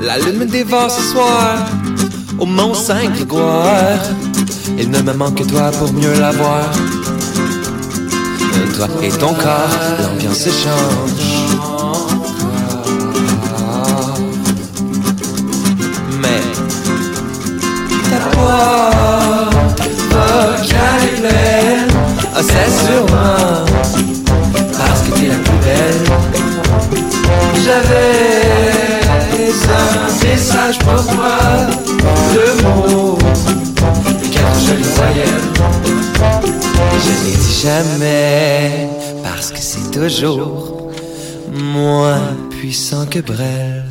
La 0.00 0.18
lune 0.18 0.38
me 0.38 0.46
dévore 0.46 0.90
ce 0.90 1.02
soir 1.02 1.58
au 2.38 2.46
Mont 2.46 2.74
Saint-Grégoire. 2.74 3.98
Il 4.78 4.90
ne 4.90 5.00
me 5.02 5.12
manque 5.12 5.36
que 5.36 5.44
toi 5.44 5.70
pour 5.78 5.92
mieux 5.92 6.18
la 6.20 6.30
voir. 6.32 6.70
Toi 8.74 8.86
et 9.02 9.08
ton 9.08 9.34
corps, 9.34 9.68
l'ambiance 10.02 10.44
change. 10.44 11.26
Mais 16.22 16.42
ta 18.10 18.18
voix 18.36 19.50
vocale 20.10 21.02
est 21.04 21.20
pleine, 21.20 21.88
ah, 22.34 22.40
c'est 22.42 22.70
sûrement 22.86 23.64
parce 24.78 25.00
que 25.02 25.10
t'es 25.18 25.28
la 25.28 25.34
plus 25.34 25.58
belle. 25.64 26.02
J'avais 27.64 28.48
un 29.70 30.26
message 30.26 30.78
pour 30.78 31.04
toi, 31.14 31.38
deux 32.34 32.54
mots, 32.62 33.18
quatre 34.32 34.60
jolies 34.66 34.92
voyelles. 34.94 35.48
Je 37.04 37.10
n'ai 37.24 37.36
dit 37.36 37.60
jamais, 37.62 38.88
parce 39.22 39.50
que 39.50 39.58
c'est 39.60 39.90
toujours 39.90 40.90
moins 41.52 42.36
puissant 42.50 43.06
que 43.06 43.20
Brel. 43.20 43.87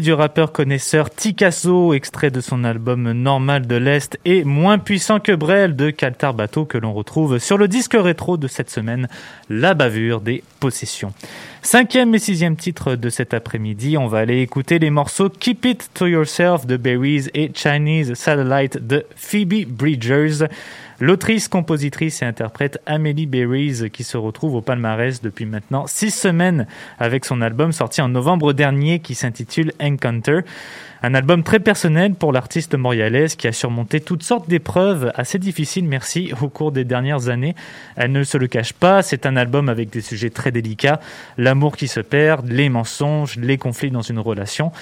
Du 0.00 0.12
rappeur 0.12 0.52
connaisseur 0.52 1.08
Ticasso, 1.10 1.94
extrait 1.94 2.30
de 2.30 2.42
son 2.42 2.64
album 2.64 3.12
Normal 3.12 3.66
de 3.66 3.76
l'Est 3.76 4.18
et 4.26 4.44
Moins 4.44 4.78
puissant 4.78 5.20
que 5.20 5.32
Brel 5.32 5.74
de 5.74 5.88
Caltar 5.88 6.34
Bateau 6.34 6.66
que 6.66 6.76
l'on 6.76 6.92
retrouve 6.92 7.38
sur 7.38 7.56
le 7.56 7.66
disque 7.66 7.96
rétro 7.98 8.36
de 8.36 8.46
cette 8.46 8.68
semaine, 8.68 9.08
La 9.48 9.72
bavure 9.72 10.20
des 10.20 10.42
possessions. 10.60 11.14
Cinquième 11.62 12.14
et 12.14 12.18
sixième 12.18 12.56
titre 12.56 12.94
de 12.94 13.08
cet 13.08 13.32
après-midi, 13.32 13.96
on 13.96 14.06
va 14.06 14.18
aller 14.18 14.42
écouter 14.42 14.78
les 14.78 14.90
morceaux 14.90 15.30
Keep 15.30 15.64
It 15.64 15.90
To 15.94 16.06
Yourself 16.06 16.66
de 16.66 16.76
Berries 16.76 17.28
et 17.32 17.50
Chinese 17.54 18.12
Satellite 18.14 18.86
de 18.86 19.06
Phoebe 19.16 19.66
Bridgers. 19.66 20.46
L'autrice, 20.98 21.48
compositrice 21.48 22.22
et 22.22 22.24
interprète 22.24 22.80
Amélie 22.86 23.26
Berries 23.26 23.90
qui 23.92 24.02
se 24.02 24.16
retrouve 24.16 24.54
au 24.54 24.62
palmarès 24.62 25.20
depuis 25.20 25.44
maintenant 25.44 25.86
six 25.86 26.10
semaines 26.10 26.66
avec 26.98 27.26
son 27.26 27.42
album 27.42 27.72
sorti 27.72 28.00
en 28.00 28.08
novembre 28.08 28.54
dernier 28.54 29.00
qui 29.00 29.14
s'intitule 29.14 29.72
Encounter. 29.78 30.40
Un 31.02 31.14
album 31.14 31.42
très 31.42 31.60
personnel 31.60 32.14
pour 32.14 32.32
l'artiste 32.32 32.74
montréalaise 32.74 33.36
qui 33.36 33.46
a 33.46 33.52
surmonté 33.52 34.00
toutes 34.00 34.22
sortes 34.22 34.48
d'épreuves 34.48 35.12
assez 35.14 35.38
difficiles, 35.38 35.84
merci, 35.84 36.32
au 36.40 36.48
cours 36.48 36.72
des 36.72 36.84
dernières 36.84 37.28
années. 37.28 37.54
Elle 37.96 38.12
ne 38.12 38.24
se 38.24 38.38
le 38.38 38.46
cache 38.46 38.72
pas, 38.72 39.02
c'est 39.02 39.26
un 39.26 39.36
album 39.36 39.68
avec 39.68 39.90
des 39.90 40.00
sujets 40.00 40.30
très 40.30 40.50
délicats, 40.50 41.00
l'amour 41.36 41.76
qui 41.76 41.88
se 41.88 42.00
perd, 42.00 42.48
les 42.48 42.70
mensonges, 42.70 43.36
les 43.36 43.58
conflits 43.58 43.90
dans 43.90 44.00
une 44.00 44.18
relation. 44.18 44.72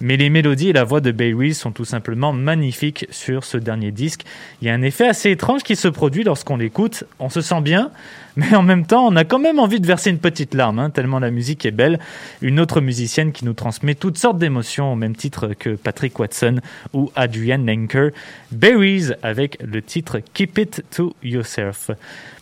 Mais 0.00 0.16
les 0.16 0.30
mélodies 0.30 0.70
et 0.70 0.72
la 0.72 0.84
voix 0.84 1.00
de 1.00 1.12
Berries 1.12 1.54
sont 1.54 1.70
tout 1.70 1.84
simplement 1.84 2.32
magnifiques 2.32 3.06
sur 3.10 3.44
ce 3.44 3.56
dernier 3.56 3.90
disque. 3.90 4.24
Il 4.60 4.68
y 4.68 4.70
a 4.70 4.74
un 4.74 4.82
effet 4.82 5.06
assez 5.06 5.30
étrange 5.30 5.62
qui 5.62 5.76
se 5.76 5.88
produit 5.88 6.24
lorsqu'on 6.24 6.56
l'écoute. 6.56 7.04
On 7.18 7.28
se 7.28 7.40
sent 7.40 7.60
bien, 7.60 7.90
mais 8.36 8.54
en 8.54 8.62
même 8.62 8.86
temps, 8.86 9.06
on 9.06 9.16
a 9.16 9.24
quand 9.24 9.38
même 9.38 9.58
envie 9.58 9.80
de 9.80 9.86
verser 9.86 10.10
une 10.10 10.18
petite 10.18 10.54
larme, 10.54 10.78
hein, 10.78 10.90
tellement 10.90 11.20
la 11.20 11.30
musique 11.30 11.64
est 11.64 11.70
belle. 11.70 12.00
Une 12.42 12.58
autre 12.58 12.80
musicienne 12.80 13.32
qui 13.32 13.44
nous 13.44 13.52
transmet 13.52 13.94
toutes 13.94 14.18
sortes 14.18 14.38
d'émotions, 14.38 14.92
au 14.92 14.96
même 14.96 15.14
titre 15.14 15.52
que 15.58 15.70
Patrick 15.70 16.18
Watson 16.18 16.60
ou 16.92 17.10
Adrienne 17.14 17.66
Lenker. 17.66 18.10
Berries 18.50 19.12
avec 19.22 19.58
le 19.62 19.82
titre 19.82 20.20
Keep 20.34 20.58
It 20.58 20.84
To 20.90 21.14
Yourself. 21.22 21.90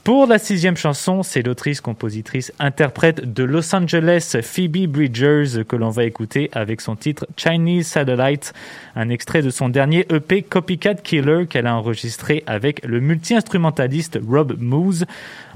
Pour 0.04 0.26
la 0.26 0.40
sixième 0.40 0.76
chanson, 0.76 1.22
c'est 1.22 1.42
l'autrice, 1.42 1.80
compositrice, 1.80 2.52
interprète 2.58 3.32
de 3.32 3.44
Los 3.44 3.72
Angeles, 3.72 4.34
Phoebe 4.42 4.88
Bridgers, 4.88 5.62
que 5.68 5.76
l'on 5.76 5.90
va 5.90 6.02
écouter 6.02 6.50
avec 6.54 6.80
son 6.80 6.96
titre 6.96 7.24
Chinese 7.36 7.86
Satellite, 7.86 8.52
un 8.96 9.10
extrait 9.10 9.42
de 9.42 9.50
son 9.50 9.68
dernier 9.68 10.04
EP 10.12 10.42
Copycat 10.42 10.96
Killer 10.96 11.46
qu'elle 11.48 11.68
a 11.68 11.76
enregistré 11.76 12.42
avec 12.48 12.84
le 12.84 12.98
multi-instrumentaliste 12.98 14.18
Rob 14.28 14.56
Moose. 14.58 15.06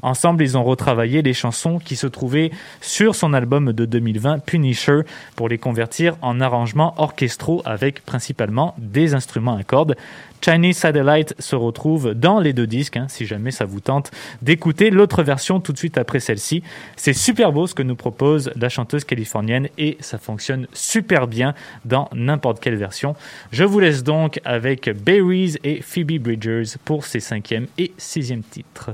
Ensemble, 0.03 0.45
ils 0.45 0.57
ont 0.57 0.63
retravaillé 0.63 1.23
les 1.23 1.35
chansons 1.35 1.81
qui 1.81 1.97
se 1.97 2.07
trouvaient 2.07 2.53
sur 2.81 3.17
son 3.17 3.33
album 3.33 3.73
de 3.73 3.85
2020, 3.85 4.39
Punisher, 4.39 5.01
pour 5.35 5.49
les 5.49 5.59
convertir 5.59 6.17
en 6.23 6.41
arrangements 6.41 6.95
orchestraux 6.99 7.63
avec 7.65 8.05
principalement 8.05 8.77
des 8.79 9.15
instruments 9.15 9.57
à 9.57 9.65
cordes. 9.65 9.97
Chinese 10.41 10.77
Satellite 10.77 11.35
se 11.39 11.57
retrouve 11.57 12.15
dans 12.15 12.41
les 12.41 12.53
deux 12.53 12.67
disques, 12.67 12.97
hein, 12.97 13.07
si 13.09 13.27
jamais 13.27 13.51
ça 13.51 13.65
vous 13.65 13.81
tente 13.81 14.11
d'écouter 14.43 14.91
l'autre 14.91 15.23
version 15.23 15.61
tout 15.61 15.73
de 15.73 15.79
suite 15.79 15.99
après 15.99 16.21
celle-ci. 16.21 16.63
C'est 16.97 17.13
super 17.13 17.53
beau 17.53 17.67
ce 17.67 17.75
que 17.75 17.83
nous 17.83 17.97
propose 17.97 18.51
la 18.57 18.69
chanteuse 18.69 19.05
californienne 19.05 19.69
et 19.79 19.97
ça 20.01 20.19
fonctionne 20.19 20.67
super 20.73 21.27
bien 21.27 21.55
dans 21.85 22.09
n'importe 22.15 22.61
quelle 22.61 22.77
version. 22.77 23.17
Je 23.53 23.65
vous 23.65 23.81
laisse 23.81 24.03
donc 24.03 24.41
avec 24.45 24.89
Berries 24.89 25.57
et 25.65 25.83
Phoebe 25.83 26.19
Bridgers 26.19 26.77
pour 26.85 27.05
ses 27.05 27.21
cinquième 27.21 27.67
et 27.79 27.93
sixième 27.99 28.43
titres. 28.43 28.91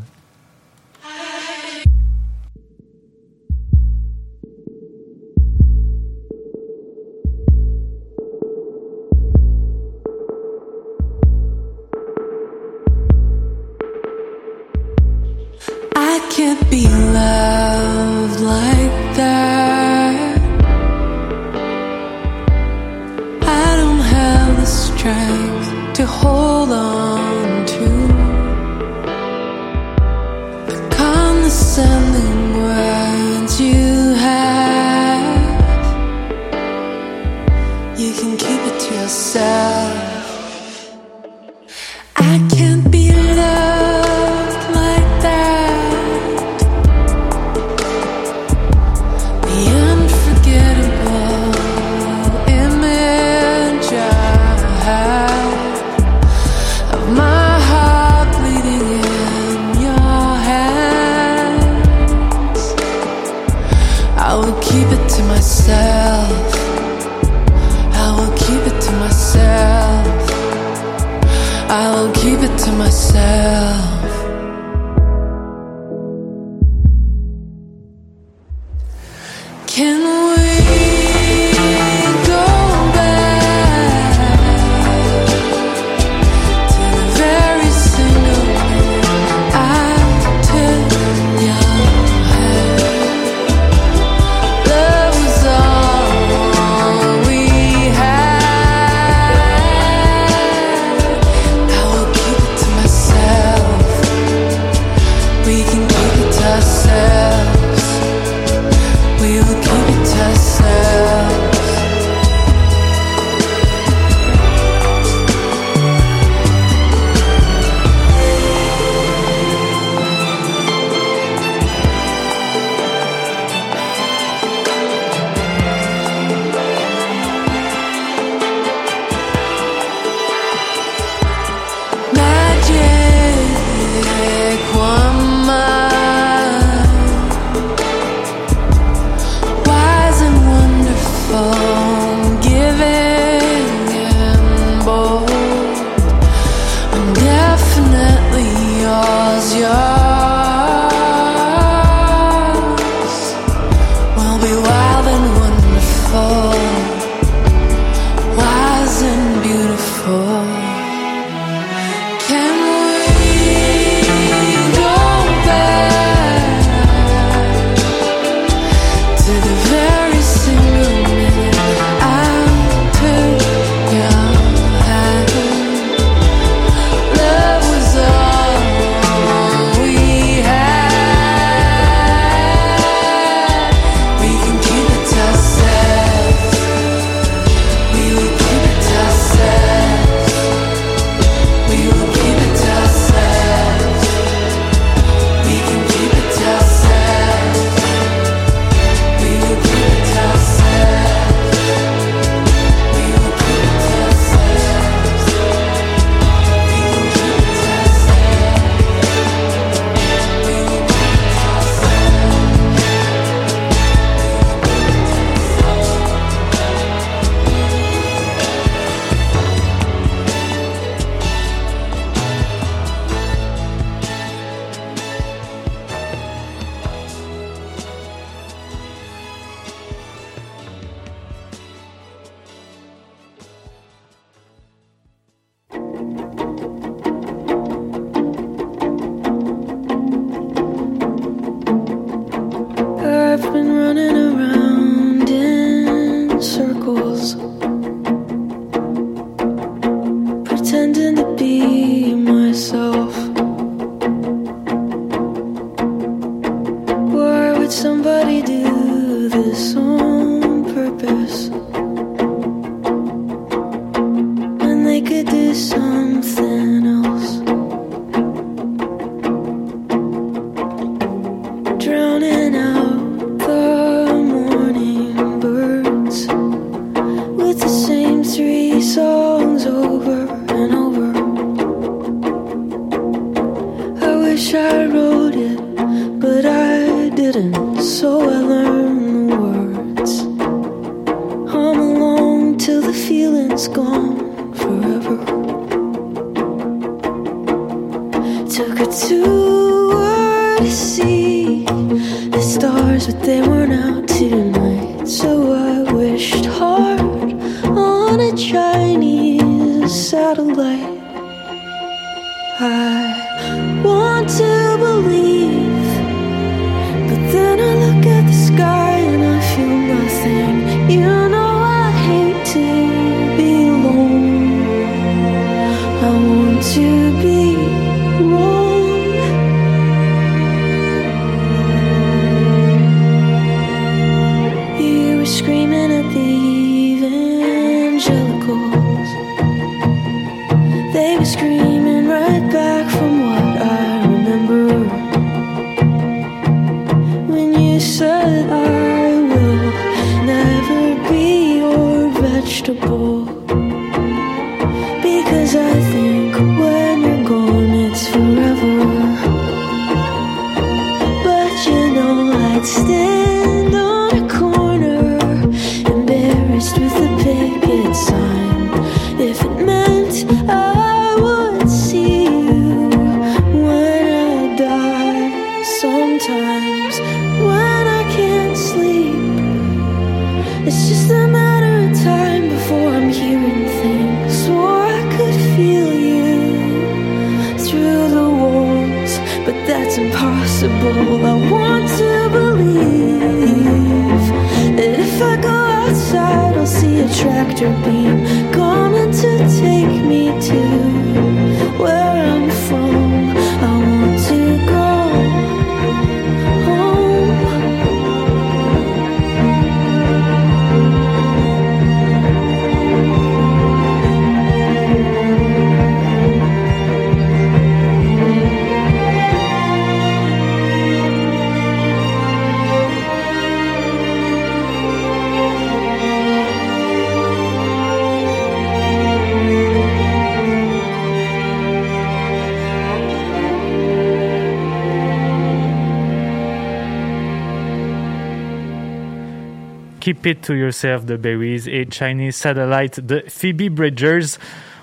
Keep 440.02 440.26
It 440.26 440.40
to 440.40 440.54
Yourself 440.54 441.04
de 441.04 441.14
Berries 441.14 441.68
et 441.68 441.86
Chinese 441.88 442.34
Satellite 442.34 442.98
de 442.98 443.22
Phoebe 443.28 443.68
Bridgers. 443.70 444.36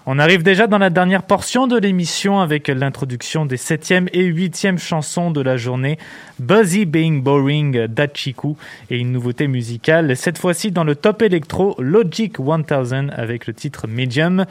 On 0.06 0.18
arrive 0.18 0.44
déjà 0.44 0.66
dans 0.66 0.78
la 0.78 0.90
dernière 0.90 1.24
portion 1.24 1.68
de 1.68 1.78
l'émission 1.78 2.40
avec 2.40 2.70
l'introduction 2.70 3.46
des 3.46 3.58
septième 3.58 4.08
et 4.14 4.24
huitième 4.24 4.80
chansons 4.80 5.30
de 5.30 5.42
la 5.42 5.58
journée, 5.58 6.00
Buzzy 6.40 6.86
Being 6.86 7.22
Boring 7.22 7.88
d'Achiku 7.88 8.56
et 8.90 8.98
une 8.98 9.12
nouveauté 9.12 9.50
musicale, 9.50 10.16
cette 10.16 10.38
fois-ci 10.38 10.72
dans 10.72 10.86
le 10.86 10.96
top 10.96 11.22
électro 11.22 11.76
Logic 11.80 12.40
1000 12.40 13.12
avec 13.14 13.46
le 13.46 13.54
titre 13.54 13.88
Medium. 13.90 14.46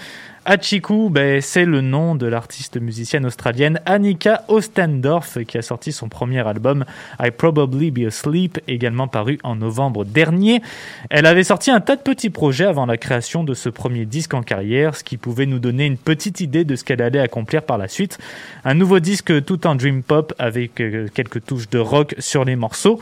Achiku, 0.51 1.11
ben, 1.11 1.43
c'est 1.43 1.67
le 1.67 1.83
nom 1.83 2.15
de 2.15 2.27
l'artiste 2.27 2.81
musicienne 2.81 3.27
australienne 3.27 3.83
Annika 3.85 4.45
Ostendorf 4.49 5.37
qui 5.47 5.59
a 5.59 5.63
sorti 5.63 5.93
son 5.93 6.09
premier 6.09 6.41
album 6.49 6.87
I 7.21 7.31
Probably 7.31 7.91
Be 7.91 8.07
Asleep, 8.07 8.59
également 8.67 9.09
paru 9.09 9.39
en 9.43 9.57
novembre 9.57 10.07
dernier. 10.07 10.63
Elle 11.11 11.27
avait 11.27 11.45
sorti 11.45 11.71
un 11.71 11.81
tas 11.81 11.97
de 11.97 12.01
petits 12.01 12.31
projets 12.31 12.65
avant 12.65 12.87
la 12.87 12.97
création 12.97 13.45
de 13.45 13.53
ce 13.53 13.69
premier 13.69 14.07
disque 14.07 14.33
en 14.33 14.43
carrière, 14.43 14.97
ce 14.97 15.05
qui 15.05 15.19
pouvait 15.19 15.45
nous 15.45 15.59
donner 15.59 15.85
une 15.85 15.99
petite 15.99 16.41
idée 16.41 16.65
de 16.65 16.77
ce 16.77 16.85
qu'elle 16.85 17.03
allait 17.03 17.21
accomplir 17.21 17.63
par 17.63 17.77
la 17.77 17.87
suite. 17.87 18.17
Un 18.65 18.73
nouveau 18.73 19.01
disque 19.01 19.45
tout 19.45 19.67
en 19.67 19.75
dream 19.75 20.03
pop 20.03 20.33
avec 20.39 20.81
euh, 20.81 21.09
quelques 21.13 21.45
touches 21.45 21.69
de 21.69 21.79
rock 21.79 22.15
sur 22.21 22.47
les 22.47 22.57
morceaux 22.57 23.01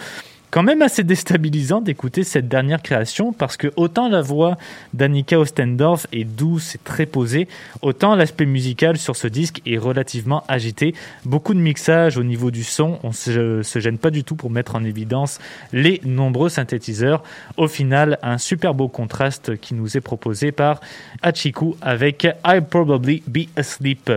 quand 0.51 0.63
même 0.63 0.83
assez 0.83 1.05
déstabilisant 1.05 1.81
d'écouter 1.81 2.25
cette 2.25 2.49
dernière 2.49 2.83
création 2.83 3.33
parce 3.33 3.57
que 3.57 3.73
autant 3.77 4.09
la 4.09 4.23
voix 4.23 4.57
d'Annika 4.95 5.39
Ostendorf 5.39 6.07
est 6.13 6.25
douce 6.25 6.77
et 6.77 6.81
très 6.83 7.07
posée, 7.07 7.49
autant 7.83 8.15
l'aspect 8.15 8.47
musical 8.47 8.97
sur 8.97 9.17
ce 9.17 9.29
disque 9.29 9.61
est 9.67 9.79
relativement 9.79 10.45
agité. 10.49 10.95
Beaucoup 11.25 11.55
de 11.55 11.61
mixage 11.61 12.17
au 12.17 12.23
niveau 12.23 12.51
du 12.51 12.65
son, 12.65 12.99
on 13.03 13.13
se, 13.13 13.63
se 13.63 13.79
gêne 13.79 13.99
pas 13.99 14.11
du 14.11 14.25
tout 14.25 14.37
pour 14.37 14.51
mettre 14.51 14.77
en 14.77 14.85
évidence 14.85 15.39
les 15.73 16.01
nombreux 16.05 16.49
synthétiseurs. 16.49 17.23
Au 17.57 17.69
final, 17.69 18.19
un 18.23 18.39
super 18.39 18.75
beau 18.75 18.89
contraste 18.89 19.59
qui 19.59 19.75
nous 19.75 19.97
est 19.97 20.01
proposé 20.01 20.53
par 20.53 20.81
Achiku 21.23 21.77
avec 21.83 22.25
I 22.45 22.61
Probably 22.61 23.23
Be 23.27 23.49
Asleep. 23.57 24.11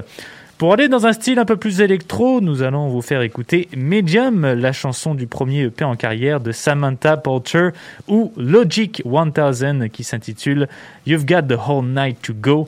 Pour 0.59 0.73
aller 0.73 0.89
dans 0.89 1.05
un 1.05 1.13
style 1.13 1.39
un 1.39 1.45
peu 1.45 1.55
plus 1.55 1.79
électro, 1.79 2.41
nous 2.41 2.63
allons 2.63 2.89
vous 2.89 3.01
faire 3.01 3.21
écouter 3.21 3.69
Medium, 3.77 4.45
la 4.45 4.73
chanson 4.73 5.15
du 5.15 5.25
premier 5.25 5.61
EP 5.61 5.85
en 5.85 5.95
carrière 5.95 6.41
de 6.41 6.51
Samantha 6.51 7.15
Poulter, 7.15 7.69
ou 8.09 8.33
Logic 8.35 9.01
1000 9.05 9.89
qui 9.89 10.03
s'intitule 10.03 10.67
You've 11.07 11.25
Got 11.25 11.43
the 11.43 11.57
Whole 11.57 11.85
Night 11.85 12.21
to 12.21 12.33
Go. 12.33 12.67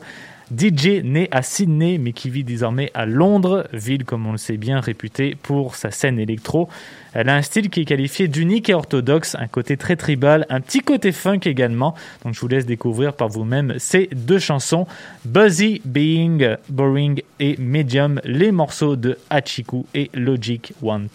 DJ 0.57 1.03
né 1.03 1.27
à 1.31 1.41
Sydney 1.41 1.97
mais 1.97 2.13
qui 2.13 2.29
vit 2.29 2.45
désormais 2.45 2.91
à 2.93 3.05
Londres, 3.05 3.67
ville 3.73 4.05
comme 4.05 4.25
on 4.25 4.31
le 4.31 4.37
sait 4.37 4.55
bien 4.55 4.79
réputée 4.79 5.35
pour 5.43 5.75
sa 5.75 5.91
scène 5.91 6.17
électro. 6.17 6.69
Elle 7.13 7.29
a 7.29 7.35
un 7.35 7.41
style 7.41 7.69
qui 7.69 7.81
est 7.81 7.85
qualifié 7.85 8.27
d'unique 8.27 8.69
et 8.69 8.73
orthodoxe, 8.73 9.35
un 9.39 9.47
côté 9.47 9.77
très 9.77 9.95
tribal, 9.95 10.45
un 10.49 10.61
petit 10.61 10.79
côté 10.79 11.11
funk 11.11 11.41
également. 11.45 11.93
Donc 12.23 12.33
je 12.33 12.39
vous 12.39 12.47
laisse 12.47 12.65
découvrir 12.65 13.13
par 13.13 13.27
vous-même 13.27 13.75
ces 13.77 14.09
deux 14.13 14.39
chansons, 14.39 14.87
Buzzy 15.25 15.81
Being 15.85 16.55
Boring 16.69 17.21
et 17.39 17.57
Medium, 17.57 18.21
les 18.23 18.51
morceaux 18.51 18.95
de 18.95 19.17
Hachiku 19.29 19.85
et 19.93 20.09
Logic 20.13 20.73
1000. 20.81 21.09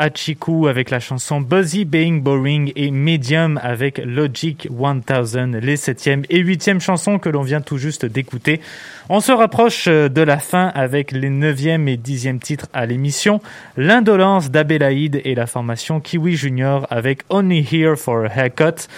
Hachiku 0.00 0.66
avec 0.66 0.88
la 0.88 0.98
chanson 0.98 1.42
Buzzy 1.42 1.84
Being 1.84 2.22
Boring 2.22 2.72
et 2.74 2.90
Medium 2.90 3.60
avec 3.62 3.98
Logic 3.98 4.66
1000, 4.70 5.60
les 5.60 5.76
septième 5.76 6.22
et 6.30 6.38
huitième 6.38 6.80
chansons 6.80 7.18
que 7.18 7.28
l'on 7.28 7.42
vient 7.42 7.60
tout 7.60 7.76
juste 7.76 8.06
d'écouter. 8.06 8.62
On 9.10 9.20
se 9.20 9.30
rapproche 9.30 9.88
euh, 9.88 10.08
de 10.08 10.22
la 10.22 10.38
fin 10.38 10.68
avec 10.68 11.12
les 11.12 11.28
neuvième 11.28 11.86
et 11.86 11.98
dixième 11.98 12.38
titres 12.38 12.68
à 12.72 12.86
l'émission. 12.86 13.42
L'indolence 13.76 14.50
d'Abelaïde 14.50 15.20
et 15.24 15.34
la 15.34 15.46
formation 15.46 16.00
Kiwi 16.00 16.34
Junior 16.34 16.86
avec 16.88 17.22
Only 17.28 17.60
Here 17.70 17.96
for 17.96 18.24
a 18.24 18.28
Haircut. 18.28 18.88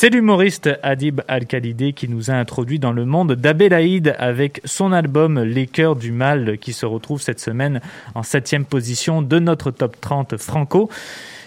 C'est 0.00 0.10
l'humoriste 0.10 0.70
Adib 0.84 1.22
Al-Khalidé 1.26 1.92
qui 1.92 2.08
nous 2.08 2.30
a 2.30 2.34
introduit 2.34 2.78
dans 2.78 2.92
le 2.92 3.04
monde 3.04 3.32
d'Abelaïd 3.32 4.14
avec 4.20 4.60
son 4.64 4.92
album 4.92 5.42
Les 5.42 5.66
Cœurs 5.66 5.96
du 5.96 6.12
Mal 6.12 6.58
qui 6.58 6.72
se 6.72 6.86
retrouve 6.86 7.20
cette 7.20 7.40
semaine 7.40 7.80
en 8.14 8.22
septième 8.22 8.64
position 8.64 9.22
de 9.22 9.40
notre 9.40 9.72
top 9.72 10.00
30 10.00 10.36
franco. 10.36 10.88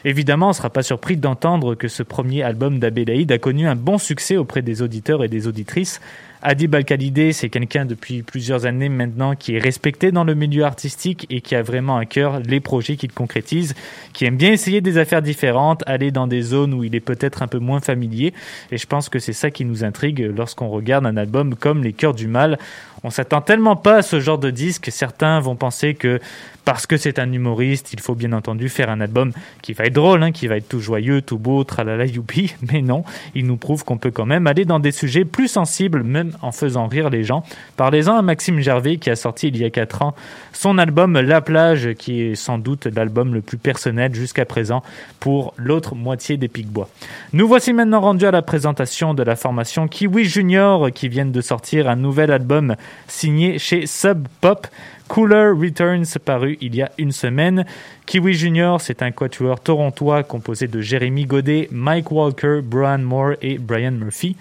Évidemment, 0.04 0.48
on 0.48 0.50
ne 0.50 0.56
sera 0.56 0.70
pas 0.70 0.84
surpris 0.84 1.16
d'entendre 1.16 1.76
que 1.76 1.88
ce 1.88 2.04
premier 2.04 2.44
album 2.44 2.78
d'Abelaïd 2.78 3.32
a 3.32 3.38
connu 3.38 3.70
un 3.70 3.78
bon 3.78 3.98
succès 3.98 4.36
auprès 4.36 4.62
des 4.62 4.82
auditeurs 4.82 5.24
et 5.24 5.30
des 5.30 5.48
auditrices. 5.48 6.02
Adib 6.44 6.74
Al-Khalidé, 6.74 7.34
c'est 7.34 7.50
quelqu'un 7.50 7.86
depuis 7.86 8.24
plusieurs 8.24 8.66
années 8.66 8.90
maintenant 8.90 9.36
qui 9.36 9.56
est 9.56 9.60
respecté 9.60 10.12
dans 10.12 10.24
le 10.24 10.34
milieu 10.34 10.64
artistique 10.64 11.28
et 11.30 11.40
qui 11.40 11.54
a 11.54 11.62
vraiment 11.62 11.98
à 11.98 12.06
cœur 12.06 12.40
les 12.40 12.60
projets 12.60 12.96
qu'il 12.96 13.12
concrétise, 13.14 13.76
qui 14.14 14.26
aime 14.26 14.38
bien 14.38 14.52
essayer 14.52 14.82
des 14.82 14.98
affaires 14.98 15.22
différentes, 15.22 15.84
aller 15.86 16.10
dans 16.10 16.26
des 16.26 16.42
zones 16.42 16.74
où 16.74 16.84
il 16.84 16.96
est 16.96 17.00
peut-être 17.00 17.44
un 17.44 17.48
peu 17.48 17.60
moins 17.60 17.80
familier. 17.80 18.34
Et 18.72 18.78
je 18.78 18.88
pense 18.88 19.08
que 19.08 19.20
c'est 19.20 19.34
ça 19.34 19.52
qui 19.52 19.66
nous 19.66 19.84
intrigue 19.84 20.32
lorsqu'on 20.36 20.70
regarde 20.70 21.06
un 21.06 21.16
album 21.16 21.54
comme 21.54 21.84
Les 21.84 21.94
Cœurs 21.94 22.16
du 22.16 22.28
Mal. 22.28 22.58
On 23.04 23.10
s'attend 23.10 23.42
tellement 23.42 23.76
pas 23.76 23.98
à 23.98 24.02
ce 24.04 24.20
genre 24.20 24.38
de 24.38 24.52
disque. 24.52 24.90
Certains 24.92 25.40
vont 25.40 25.56
penser 25.56 25.96
que 25.96 26.20
parce 26.66 26.86
que 26.86 26.98
c'est 26.98 27.18
un 27.18 27.32
humoriste, 27.32 27.92
il 27.94 28.00
faut 28.00 28.14
bien 28.14 28.34
entendu 28.34 28.70
faire 28.70 28.90
un 28.90 29.02
album 29.02 29.32
qui 29.64 29.74
va 29.74 29.86
être 29.86 29.94
drôle, 29.94 30.22
hein, 30.22 30.32
qui 30.32 30.46
va 30.48 30.58
être 30.58 30.70
tout 30.70 30.80
joyeux, 30.80 31.22
tout 31.22 31.40
beau, 31.40 31.64
tralala 31.64 32.06
youpi. 32.06 32.54
Mais 32.72 32.82
non, 32.82 33.04
il 33.34 33.48
nous 33.48 33.58
prouve 33.58 33.84
qu'on 33.84 33.98
peut 33.98 34.12
quand 34.12 34.28
même 34.28 34.46
aller 34.46 34.66
dans 34.66 34.80
des 34.80 34.92
sujets 34.92 35.26
plus 35.26 35.48
sensibles, 35.48 36.04
même 36.04 36.34
en 36.42 36.52
faisant 36.52 36.88
rire 36.88 37.10
les 37.10 37.24
gens. 37.24 37.44
Parlez-en 37.78 38.16
à 38.16 38.22
Maxime 38.22 38.60
Gervais 38.60 38.98
qui 38.98 39.10
a 39.10 39.16
sorti 39.16 39.48
il 39.48 39.58
y 39.58 39.66
a 39.66 39.72
4 39.72 40.04
ans 40.04 40.16
son 40.54 40.78
album 40.78 41.20
La 41.20 41.42
plage, 41.42 41.94
qui 41.98 42.22
est 42.22 42.36
sans 42.36 42.60
doute 42.60 42.86
l'album 42.86 43.34
le 43.34 43.42
plus 43.42 43.58
personnel 43.58 44.14
jusqu'à 44.14 44.46
présent 44.46 44.84
pour 45.20 45.54
l'autre 45.58 45.96
moitié 45.96 46.38
des 46.38 46.48
Picbois. 46.48 46.90
Nous 47.34 47.48
voici 47.48 47.74
maintenant 47.74 48.02
rendus 48.02 48.26
à 48.26 48.32
la 48.32 48.42
présentation 48.42 49.14
de 49.14 49.24
la 49.24 49.36
formation 49.36 49.88
Kiwi 49.88 50.26
Junior 50.26 50.92
qui 50.92 51.10
viennent 51.10 51.32
de 51.32 51.42
sortir 51.42 51.90
un 51.90 51.96
nouvel 51.96 52.32
album 52.32 52.76
signé 53.08 53.60
chez 53.60 53.86
Sub 53.86 54.28
Pop. 54.40 54.68
Cooler 55.12 55.52
Returns 55.54 56.18
paru 56.24 56.58
il 56.62 56.74
y 56.74 56.82
a 56.82 56.90
une 56.98 57.12
semaine. 57.12 57.66
Kiwi 58.06 58.34
Junior, 58.34 58.80
c'est 58.80 59.02
un 59.02 59.12
quatuor 59.12 59.60
torontois 59.60 60.24
composé 60.24 60.70
de 60.70 60.80
Jérémy 60.80 61.26
Godet, 61.26 61.68
Mike 61.70 62.12
Walker, 62.12 62.62
Brian 62.64 63.00
Moore 63.00 63.34
et 63.42 63.58
Brian 63.58 63.92
Murphy. 63.92 64.38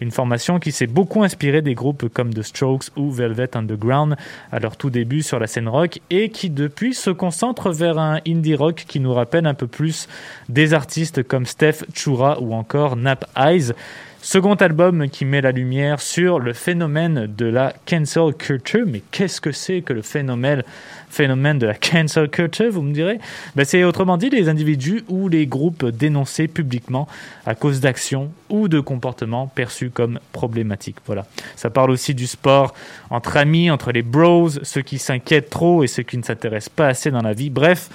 Une 0.00 0.10
formation 0.10 0.58
qui 0.58 0.72
s'est 0.72 0.86
beaucoup 0.86 1.22
inspirée 1.22 1.60
des 1.60 1.74
groupes 1.74 2.08
comme 2.08 2.32
The 2.32 2.40
Strokes 2.40 2.86
ou 2.96 3.10
Velvet 3.10 3.54
Underground 3.54 4.16
à 4.50 4.60
leur 4.60 4.78
tout 4.78 4.88
début 4.88 5.22
sur 5.22 5.38
la 5.38 5.46
scène 5.46 5.68
rock 5.68 6.00
et 6.08 6.30
qui 6.30 6.48
depuis 6.48 6.94
se 6.94 7.10
concentre 7.10 7.70
vers 7.70 7.98
un 7.98 8.20
indie 8.26 8.54
rock 8.54 8.86
qui 8.88 9.00
nous 9.00 9.12
rappelle 9.12 9.46
un 9.46 9.54
peu 9.54 9.66
plus 9.66 10.08
des 10.48 10.72
artistes 10.72 11.22
comme 11.22 11.44
Steph 11.44 11.84
Chura 11.94 12.40
ou 12.40 12.54
encore 12.54 12.96
Nap 12.96 13.26
Eyes. 13.36 13.72
Second 14.26 14.54
album 14.54 15.10
qui 15.10 15.26
met 15.26 15.42
la 15.42 15.52
lumière 15.52 16.00
sur 16.00 16.38
le 16.38 16.54
phénomène 16.54 17.26
de 17.36 17.44
la 17.44 17.74
cancel 17.84 18.32
culture. 18.32 18.86
Mais 18.86 19.02
qu'est-ce 19.10 19.38
que 19.38 19.52
c'est 19.52 19.82
que 19.82 19.92
le 19.92 20.00
phénomène, 20.00 20.62
de 21.18 21.66
la 21.66 21.74
cancel 21.74 22.30
culture, 22.30 22.72
vous 22.72 22.80
me 22.80 22.94
direz? 22.94 23.18
Ben, 23.54 23.66
C'est 23.66 23.84
autrement 23.84 24.16
dit 24.16 24.30
les 24.30 24.48
individus 24.48 25.04
ou 25.08 25.28
les 25.28 25.46
groupes 25.46 25.84
dénoncés 25.84 26.48
publiquement 26.48 27.06
à 27.44 27.54
cause 27.54 27.80
d'actions 27.80 28.32
ou 28.48 28.68
de 28.68 28.80
comportements 28.80 29.46
perçus 29.46 29.90
comme 29.90 30.18
problématiques. 30.32 30.96
Voilà. 31.04 31.26
Ça 31.54 31.68
parle 31.68 31.90
aussi 31.90 32.14
du 32.14 32.26
sport 32.26 32.72
entre 33.10 33.36
amis, 33.36 33.70
entre 33.70 33.92
les 33.92 34.00
bros, 34.00 34.48
ceux 34.48 34.80
qui 34.80 34.98
s'inquiètent 34.98 35.50
trop 35.50 35.84
et 35.84 35.86
ceux 35.86 36.02
qui 36.02 36.16
ne 36.16 36.22
s'intéressent 36.22 36.74
pas 36.74 36.86
assez 36.86 37.10
dans 37.10 37.20
la 37.20 37.34
vie. 37.34 37.50
Bref, 37.50 37.90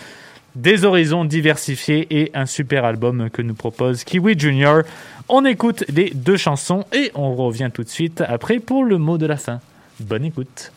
des 0.55 0.85
horizons 0.85 1.25
diversifiés 1.25 2.05
et 2.11 2.31
un 2.35 2.45
super 2.45 2.85
album 2.85 3.31
que 3.31 3.41
nous 3.41 3.55
propose 3.55 4.03
Kiwi 4.03 4.37
Junior. 4.37 4.83
On 5.31 5.45
écoute 5.45 5.85
les 5.89 6.09
deux 6.09 6.37
chansons 6.37 6.85
et 6.91 7.11
on 7.13 7.35
revient 7.35 7.69
tout 7.71 7.83
de 7.83 7.89
suite 7.89 8.21
après 8.21 8.57
pour 8.59 8.83
le 8.83 8.97
mot 8.97 9.19
de 9.19 9.27
la 9.27 9.37
fin. 9.37 9.59
Bonne 9.99 10.25
écoute. 10.25 10.71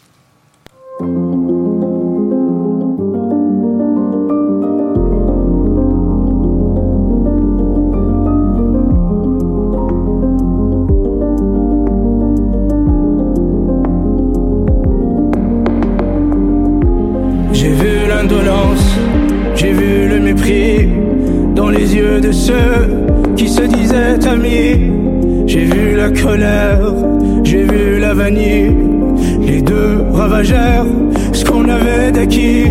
J'ai 24.35 25.65
vu 25.65 25.95
la 25.95 26.09
colère, 26.09 26.81
j'ai 27.45 27.65
vu 27.65 27.99
la 28.01 28.15
vanille. 28.15 28.75
Les 29.47 29.61
deux 29.61 30.05
ravagèrent 30.11 30.87
ce 31.35 31.45
qu'on 31.45 31.69
avait 31.69 32.11
d'acquis. 32.13 32.65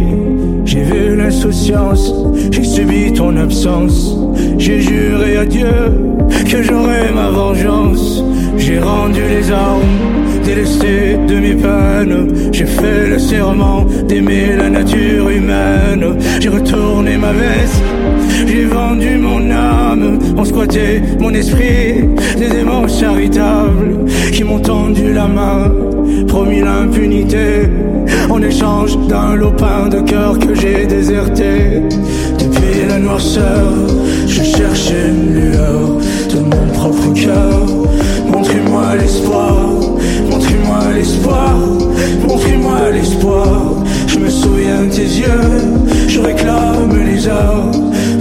J'ai 0.65 0.81
vu 0.81 1.15
l'insouciance, 1.15 2.15
j'ai 2.49 2.63
subi 2.63 3.13
ton 3.13 3.37
absence. 3.37 4.17
J'ai 4.57 4.81
juré 4.81 5.37
à 5.37 5.45
Dieu 5.45 5.67
que 6.49 6.63
j'aurais 6.63 7.11
ma 7.13 7.29
vengeance. 7.29 8.23
J'ai 8.57 8.79
rendu 8.79 9.21
les 9.29 9.51
armes, 9.51 9.81
délesté 10.43 11.17
de 11.27 11.35
mes 11.35 11.53
peines. 11.53 12.51
J'ai 12.51 12.65
fait 12.65 13.07
le 13.07 13.19
serment 13.19 13.85
d'aimer 14.07 14.55
la 14.57 14.69
nature 14.69 15.29
humaine. 15.29 16.17
J'ai 16.39 16.49
retourné 16.49 17.17
ma 17.17 17.33
veste, 17.33 17.83
j'ai 18.47 18.65
vendu 18.65 19.17
mon 19.17 19.49
âme. 19.51 20.19
On 20.37 20.45
squattait 20.45 21.01
mon 21.19 21.33
esprit, 21.33 22.07
des 22.37 22.49
démons 22.49 22.87
charitables 22.87 24.05
qui 24.31 24.43
m'ont 24.43 24.59
tendu 24.59 25.13
la 25.13 25.27
main, 25.27 25.71
promis 26.27 26.61
l'impunité. 26.61 27.69
En 28.29 28.41
échange 28.41 28.97
d'un 29.07 29.35
lopin 29.35 29.87
de 29.89 29.99
cœur 30.01 30.39
que 30.39 30.53
j'ai 30.55 30.85
déserté. 30.85 31.81
Depuis 32.39 32.87
la 32.87 32.97
noirceur, 32.99 33.71
je 34.27 34.41
cherchais 34.41 35.09
une 35.09 35.33
lueur 35.33 35.97
de 36.33 36.39
mon 36.39 36.73
propre 36.73 37.13
cœur. 37.13 37.67
Montrez-moi 38.31 38.95
l'espoir, 38.99 39.55
montrez-moi 40.29 40.79
l'espoir, 40.95 41.55
montrez-moi 42.27 42.91
l'espoir. 42.93 43.73
Je 44.07 44.19
me 44.19 44.29
souviens 44.29 44.83
de 44.83 44.89
tes 44.89 45.03
yeux, 45.03 45.49
je 46.07 46.19
réclame 46.19 46.97
les 47.05 47.27
heures, 47.27 47.71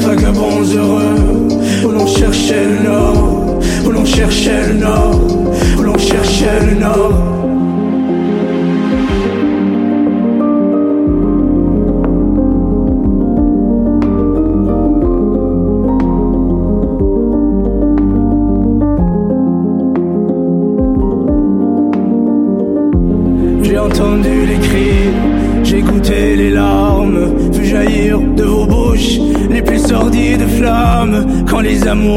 vagabonds 0.00 0.64
heureux, 0.74 1.48
où 1.84 1.88
l'on 1.88 2.06
cherchait 2.06 2.64
le 2.64 2.88
nord, 2.88 3.60
où 3.84 3.90
l'on 3.90 4.04
cherchait 4.04 4.68
le 4.68 4.74
nord, 4.74 5.20
où 5.78 5.82
l'on 5.82 5.98
cherchait 5.98 6.66
le 6.66 6.80
nord. 6.80 7.39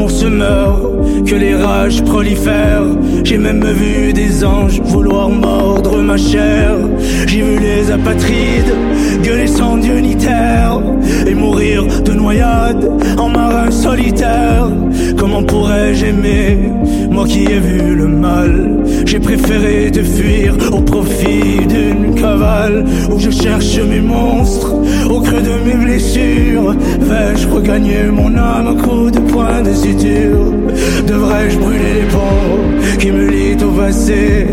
Se 0.08 0.26
meurent, 0.26 0.90
que 1.24 1.34
les 1.36 1.54
rages 1.54 2.02
prolifèrent, 2.04 2.90
j'ai 3.22 3.38
même 3.38 3.64
vu 3.64 4.12
des 4.12 4.44
anges 4.44 4.80
vouloir 4.80 5.28
mordre 5.28 6.02
ma 6.02 6.16
chair. 6.16 6.72
J'ai 7.26 7.42
vu 7.42 7.58
les 7.58 7.90
apatrides 7.92 8.74
gueuler 9.22 9.46
sans 9.46 9.76
Dieu 9.76 10.00
terre 10.16 10.80
et 11.26 11.34
mourir 11.34 11.86
de 12.02 12.12
noyade 12.12 12.90
en 13.18 13.28
marin 13.28 13.70
solitaire. 13.70 14.68
Comment 15.16 15.42
pourrais-je 15.42 16.06
aimer, 16.06 16.58
moi 17.14 17.26
qui 17.26 17.44
ai 17.44 17.60
vu 17.60 17.94
le 17.94 18.08
mal? 18.08 18.52
J'ai 19.06 19.20
préféré 19.20 19.90
te 19.92 20.02
fuir 20.02 20.56
au 20.72 20.80
profit 20.80 21.64
d'une 21.66 22.14
cavale 22.14 22.84
où 23.10 23.18
je 23.18 23.30
cherche 23.30 23.78
mes 23.78 24.00
monstres 24.00 24.74
au 25.08 25.20
creux 25.20 25.40
de 25.40 25.56
mes 25.64 25.84
blessures. 25.84 26.74
Vais-je 27.00 27.46
regagner 27.48 28.04
mon 28.12 28.34
âme 28.36 28.68
à 28.68 28.82
coups 28.82 29.12
de 29.12 29.20
poing 29.20 29.62
de 29.62 29.72
suture? 29.72 30.46
Devrais-je 31.06 31.58
brûler 31.58 31.94
les 32.00 32.08
ponts 32.14 32.98
qui 32.98 33.12
me 33.12 33.28
lient 33.28 33.62
au 33.62 33.70
passé? 33.70 34.48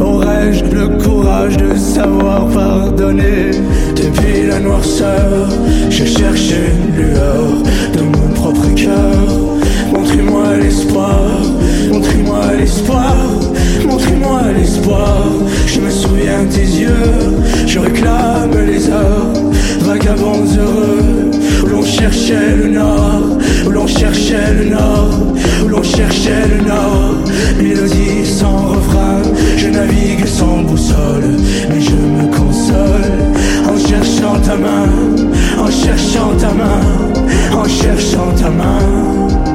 Aurais-je 0.00 0.64
le 0.64 0.88
courage 1.04 1.56
de 1.56 1.76
savoir 1.76 2.48
pardonner? 2.48 3.52
Depuis 3.94 4.48
la 4.48 4.58
noirceur, 4.58 5.48
je 5.90 6.04
cherche 6.04 6.50
une 6.50 6.96
lueur 6.96 7.44
de 7.94 8.02
mon 8.02 8.34
propre 8.34 8.74
cœur. 8.74 9.28
Montrez-moi 9.92 10.56
l'espoir, 10.62 11.20
montrez-moi 11.90 12.54
l'espoir, 12.58 13.16
montrez-moi 13.86 14.40
l'espoir. 14.56 15.26
Je 15.66 15.80
me 15.80 15.90
souviens 15.90 16.44
tes 16.50 16.68
yeux, 16.82 17.36
je 17.66 17.78
réclame 17.78 18.54
les 18.66 18.88
heures, 18.88 19.32
vagabonds 19.80 20.46
heureux, 20.58 21.30
où 21.62 21.66
l'on 21.66 21.82
cherchait 21.82 22.56
le 22.56 22.68
nord, 22.68 23.22
où 23.66 23.70
l'on 23.70 23.86
cherchait 23.86 24.54
le 24.58 24.70
nord, 24.70 25.10
où 25.64 25.68
l'on 25.68 25.82
cherchait 25.82 26.46
le 26.54 26.68
nord. 26.68 27.14
Mélodie 27.58 28.26
sans 28.26 28.56
refrain, 28.74 29.22
je 29.56 29.68
navigue 29.68 30.26
sans 30.26 30.62
boussole, 30.62 31.36
mais 31.68 31.80
je 31.80 31.92
me 31.92 32.26
console 32.34 33.20
en 33.68 33.78
cherchant 33.78 34.38
ta 34.44 34.56
main, 34.56 34.88
en 35.58 35.70
cherchant 35.70 36.32
ta 36.38 36.52
main, 36.52 36.82
en 37.52 37.68
cherchant 37.68 38.32
ta 38.40 38.50
main. 38.50 39.49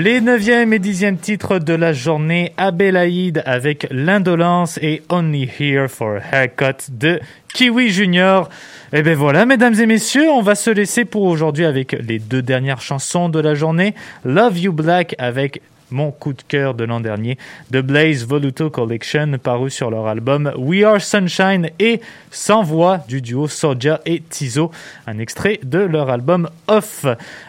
Les 0.00 0.20
9e 0.20 0.72
et 0.72 0.78
10e 0.78 1.16
titres 1.16 1.58
de 1.58 1.72
la 1.72 1.92
journée, 1.92 2.52
Abelaïd 2.56 3.42
avec 3.44 3.88
l'indolence 3.90 4.78
et 4.80 5.02
Only 5.08 5.50
Here 5.58 5.88
for 5.88 6.18
a 6.18 6.36
Haircut 6.36 6.92
de 6.92 7.18
Kiwi 7.52 7.90
Junior. 7.90 8.48
Et 8.92 9.02
ben 9.02 9.16
voilà, 9.16 9.44
mesdames 9.44 9.74
et 9.74 9.86
messieurs, 9.86 10.30
on 10.30 10.40
va 10.40 10.54
se 10.54 10.70
laisser 10.70 11.04
pour 11.04 11.24
aujourd'hui 11.24 11.64
avec 11.64 11.94
les 11.94 12.20
deux 12.20 12.42
dernières 12.42 12.80
chansons 12.80 13.28
de 13.28 13.40
la 13.40 13.56
journée. 13.56 13.96
Love 14.24 14.56
You 14.60 14.72
Black 14.72 15.16
avec 15.18 15.62
mon 15.90 16.10
coup 16.10 16.32
de 16.32 16.42
cœur 16.42 16.74
de 16.74 16.84
l'an 16.84 17.00
dernier, 17.00 17.38
The 17.72 17.78
Blaze 17.78 18.26
Voluto 18.26 18.70
Collection, 18.70 19.38
paru 19.42 19.70
sur 19.70 19.90
leur 19.90 20.06
album 20.06 20.52
We 20.56 20.84
Are 20.84 21.00
Sunshine 21.00 21.70
et 21.78 22.00
sans 22.30 22.62
voix 22.62 22.98
du 23.08 23.22
duo 23.22 23.48
Soja 23.48 24.00
et 24.06 24.20
Tizo, 24.20 24.70
un 25.06 25.18
extrait 25.18 25.60
de 25.62 25.78
leur 25.78 26.10
album 26.10 26.48
Off. 26.66 27.06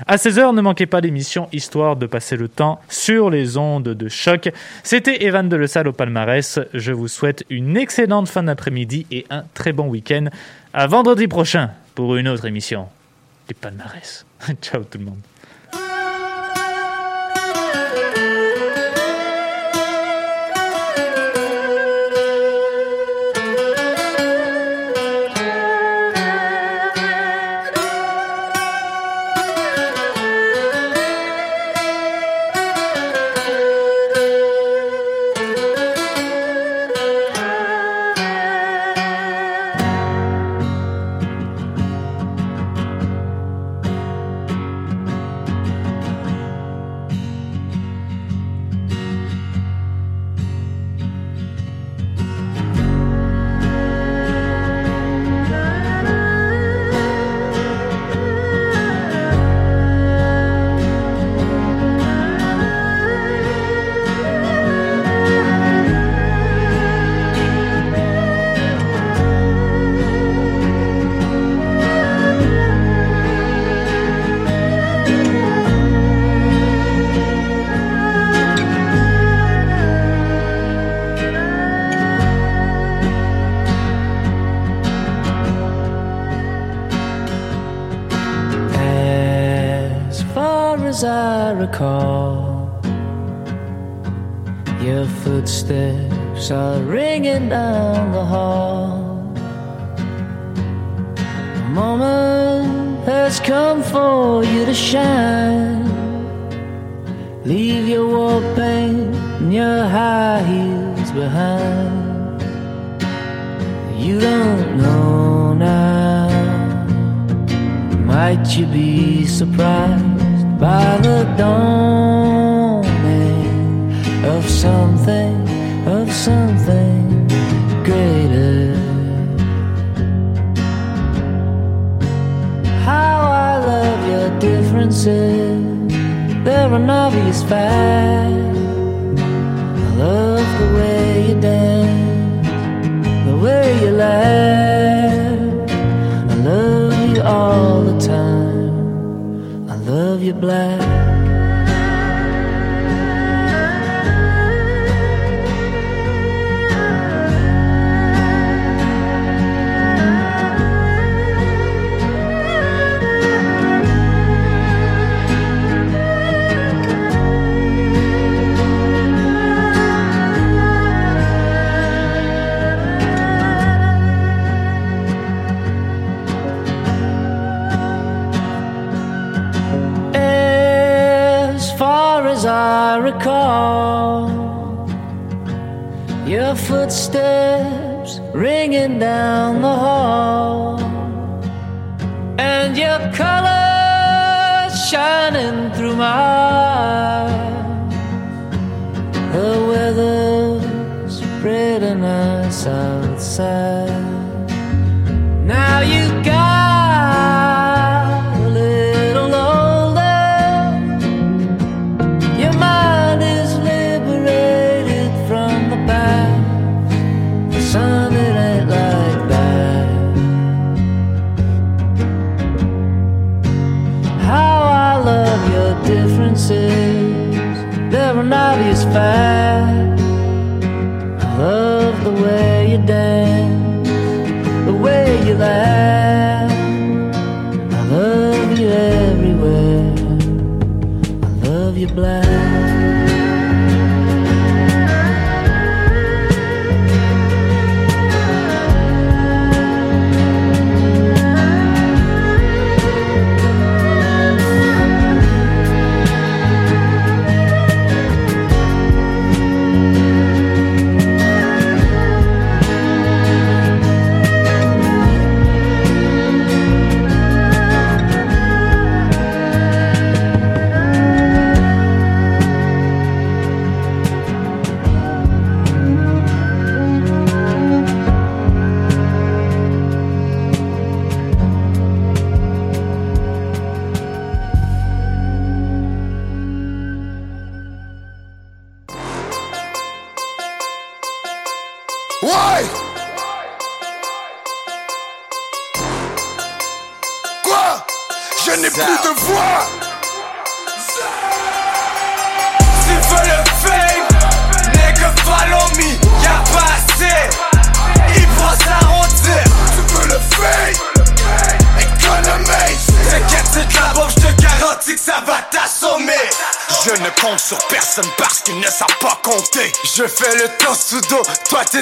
À 0.07 0.15
16h, 0.15 0.55
ne 0.55 0.61
manquez 0.61 0.85
pas 0.85 1.01
l'émission 1.01 1.47
histoire 1.51 1.95
de 1.95 2.05
passer 2.05 2.37
le 2.37 2.47
temps 2.47 2.79
sur 2.89 3.29
les 3.29 3.57
ondes 3.57 3.83
de 3.83 4.09
choc. 4.09 4.49
C'était 4.83 5.23
Evan 5.23 5.49
de 5.49 5.55
Le 5.55 5.67
Salle 5.67 5.87
au 5.87 5.93
palmarès. 5.93 6.59
Je 6.73 6.91
vous 6.91 7.07
souhaite 7.07 7.45
une 7.49 7.77
excellente 7.77 8.29
fin 8.29 8.43
d'après-midi 8.43 9.05
et 9.11 9.25
un 9.29 9.43
très 9.53 9.73
bon 9.73 9.87
week-end. 9.87 10.25
À 10.73 10.87
vendredi 10.87 11.27
prochain 11.27 11.71
pour 11.95 12.15
une 12.15 12.27
autre 12.27 12.45
émission 12.45 12.87
du 13.47 13.53
palmarès. 13.55 14.25
Ciao 14.61 14.83
tout 14.83 14.97
le 14.97 15.05
monde. 15.05 15.19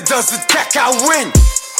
T'es 0.01 0.13
dans 0.13 0.21
une 0.21 0.45
cacahuine. 0.47 1.31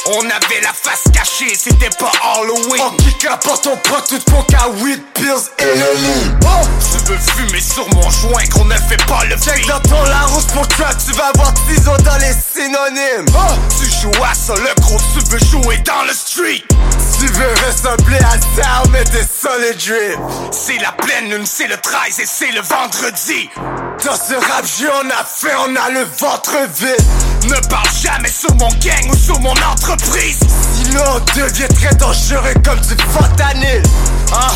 On 0.06 0.20
avait 0.20 0.60
la 0.62 0.72
face 0.72 1.04
cachée, 1.12 1.54
c'était 1.54 1.90
pas 1.98 2.10
Halloween. 2.22 2.80
En 2.80 2.90
kick 2.96 3.28
porte 3.44 3.66
on 3.66 3.76
prend 3.76 4.00
tout 4.00 4.18
ton 4.20 4.42
cas 4.44 4.68
8 4.74 5.14
pills 5.14 5.26
et 5.58 5.64
le 5.64 5.94
lit. 6.00 6.30
Oh, 6.44 6.66
tu 6.80 7.12
veux 7.12 7.18
fumer 7.18 7.60
sur 7.60 7.86
mon 7.94 8.08
joint 8.10 8.46
qu'on 8.52 8.64
ne 8.64 8.74
fait 8.74 9.04
pas 9.06 9.24
le 9.24 9.36
Check 9.36 9.66
dans 9.66 9.80
ton 9.80 10.02
Larousse 10.04 10.46
pour 10.46 10.66
trap, 10.68 10.96
tu 11.04 11.12
vas 11.12 11.26
avoir 11.26 11.52
ciseaux 11.68 11.96
dans 11.98 12.16
les 12.18 12.32
synonymes. 12.32 13.26
Oh, 13.34 13.54
tu 13.78 13.90
joues 13.90 14.24
à 14.24 14.34
ça, 14.34 14.54
le 14.54 14.80
gros, 14.80 14.98
tu 15.12 15.20
veux 15.30 15.38
jouer 15.38 15.78
dans 15.78 16.04
le 16.04 16.14
street. 16.14 16.64
Tu 17.18 17.26
veux 17.26 17.52
ressembler 17.66 18.18
à 18.18 18.38
ça, 18.56 18.82
mais 18.90 19.02
t'es 19.04 19.24
solid 19.24 19.76
drip. 19.76 20.18
C'est 20.52 20.78
la 20.78 20.92
pleine 20.92 21.30
lune, 21.30 21.46
c'est 21.46 21.66
le 21.66 21.76
13 21.76 22.20
et 22.20 22.26
c'est 22.26 22.52
le 22.52 22.60
vendredi. 22.60 23.50
Dans 24.04 24.14
ce 24.14 24.34
rap 24.34 24.64
jeu, 24.64 24.88
on 25.02 25.10
a 25.10 25.24
fait, 25.24 25.54
on 25.66 25.74
a 25.74 25.90
le 25.90 26.04
ventre 26.18 26.56
vide. 26.76 27.50
Ne 27.50 27.68
parle 27.68 27.88
jamais 28.00 28.28
sur 28.28 28.54
mon 28.54 28.68
gang 28.68 29.10
ou 29.10 29.16
sur 29.16 29.40
mon 29.40 29.50
entreprise. 29.50 30.38
Sinon, 30.74 31.02
on 31.16 31.40
devient 31.40 31.68
très 31.74 31.94
dangereux 31.96 32.54
comme 32.64 32.80
du 32.80 32.96
fentanyl. 33.12 33.82
Ah, 34.32 34.52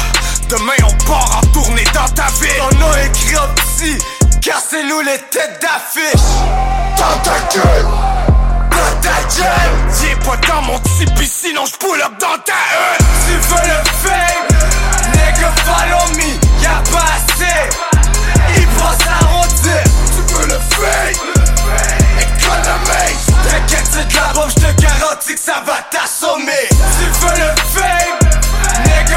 demain 0.48 0.72
on 0.84 1.04
part 1.04 1.40
en 1.42 1.46
tournée 1.48 1.84
dans 1.92 2.08
ta 2.14 2.26
ville. 2.40 2.62
On 2.62 2.92
a 2.92 3.02
écrit 3.02 3.36
en 3.38 3.48
petit, 3.54 3.98
car 4.40 4.60
c'est 4.60 4.84
nous 4.84 5.00
les 5.00 5.18
têtes 5.30 5.60
d'affiche. 5.60 6.22
Dans 6.96 7.18
ta 7.22 7.40
dans 8.72 9.00
ta 9.00 9.22
pas 10.24 10.36
dans 10.46 10.62
mon 10.62 10.78
tipi, 10.78 11.26
sinon 11.26 11.64
je 11.66 11.76
pull 11.78 12.00
up 12.00 12.12
dans 12.20 12.38
ta 12.44 12.52
hutte. 12.52 13.06
Tu 13.26 13.34
veux 13.48 13.62
le 13.66 13.78
fame, 14.02 14.46
nigga 15.12 15.50
follow 15.64 16.06
me, 16.16 16.62
y'a 16.62 16.82
pas 16.90 17.10
assez. 17.16 17.68
Il 18.56 18.66
prend 18.68 18.94
sa 19.04 19.26
rondine. 19.26 19.88
Tu 20.06 20.34
veux 20.34 20.46
le 20.46 20.58
fame, 20.70 21.22
économie. 22.20 23.16
T'inquiète, 23.48 23.88
c'est 23.90 24.08
de 24.08 24.14
la 24.14 24.32
bombe, 24.32 24.50
je 24.50 24.54
te 24.54 24.82
garantis 24.82 25.34
que 25.34 25.40
ça 25.40 25.62
va 25.66 25.78
t'assommer. 25.90 26.68
Tu 26.70 27.06
veux 27.20 27.36
le 27.36 27.50
fame, 27.74 28.18
nigga 28.84 29.11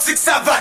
te 0.00 0.06
garantis 0.06 0.14
que 0.14 0.18
ça 0.18 0.40
va 0.40 0.60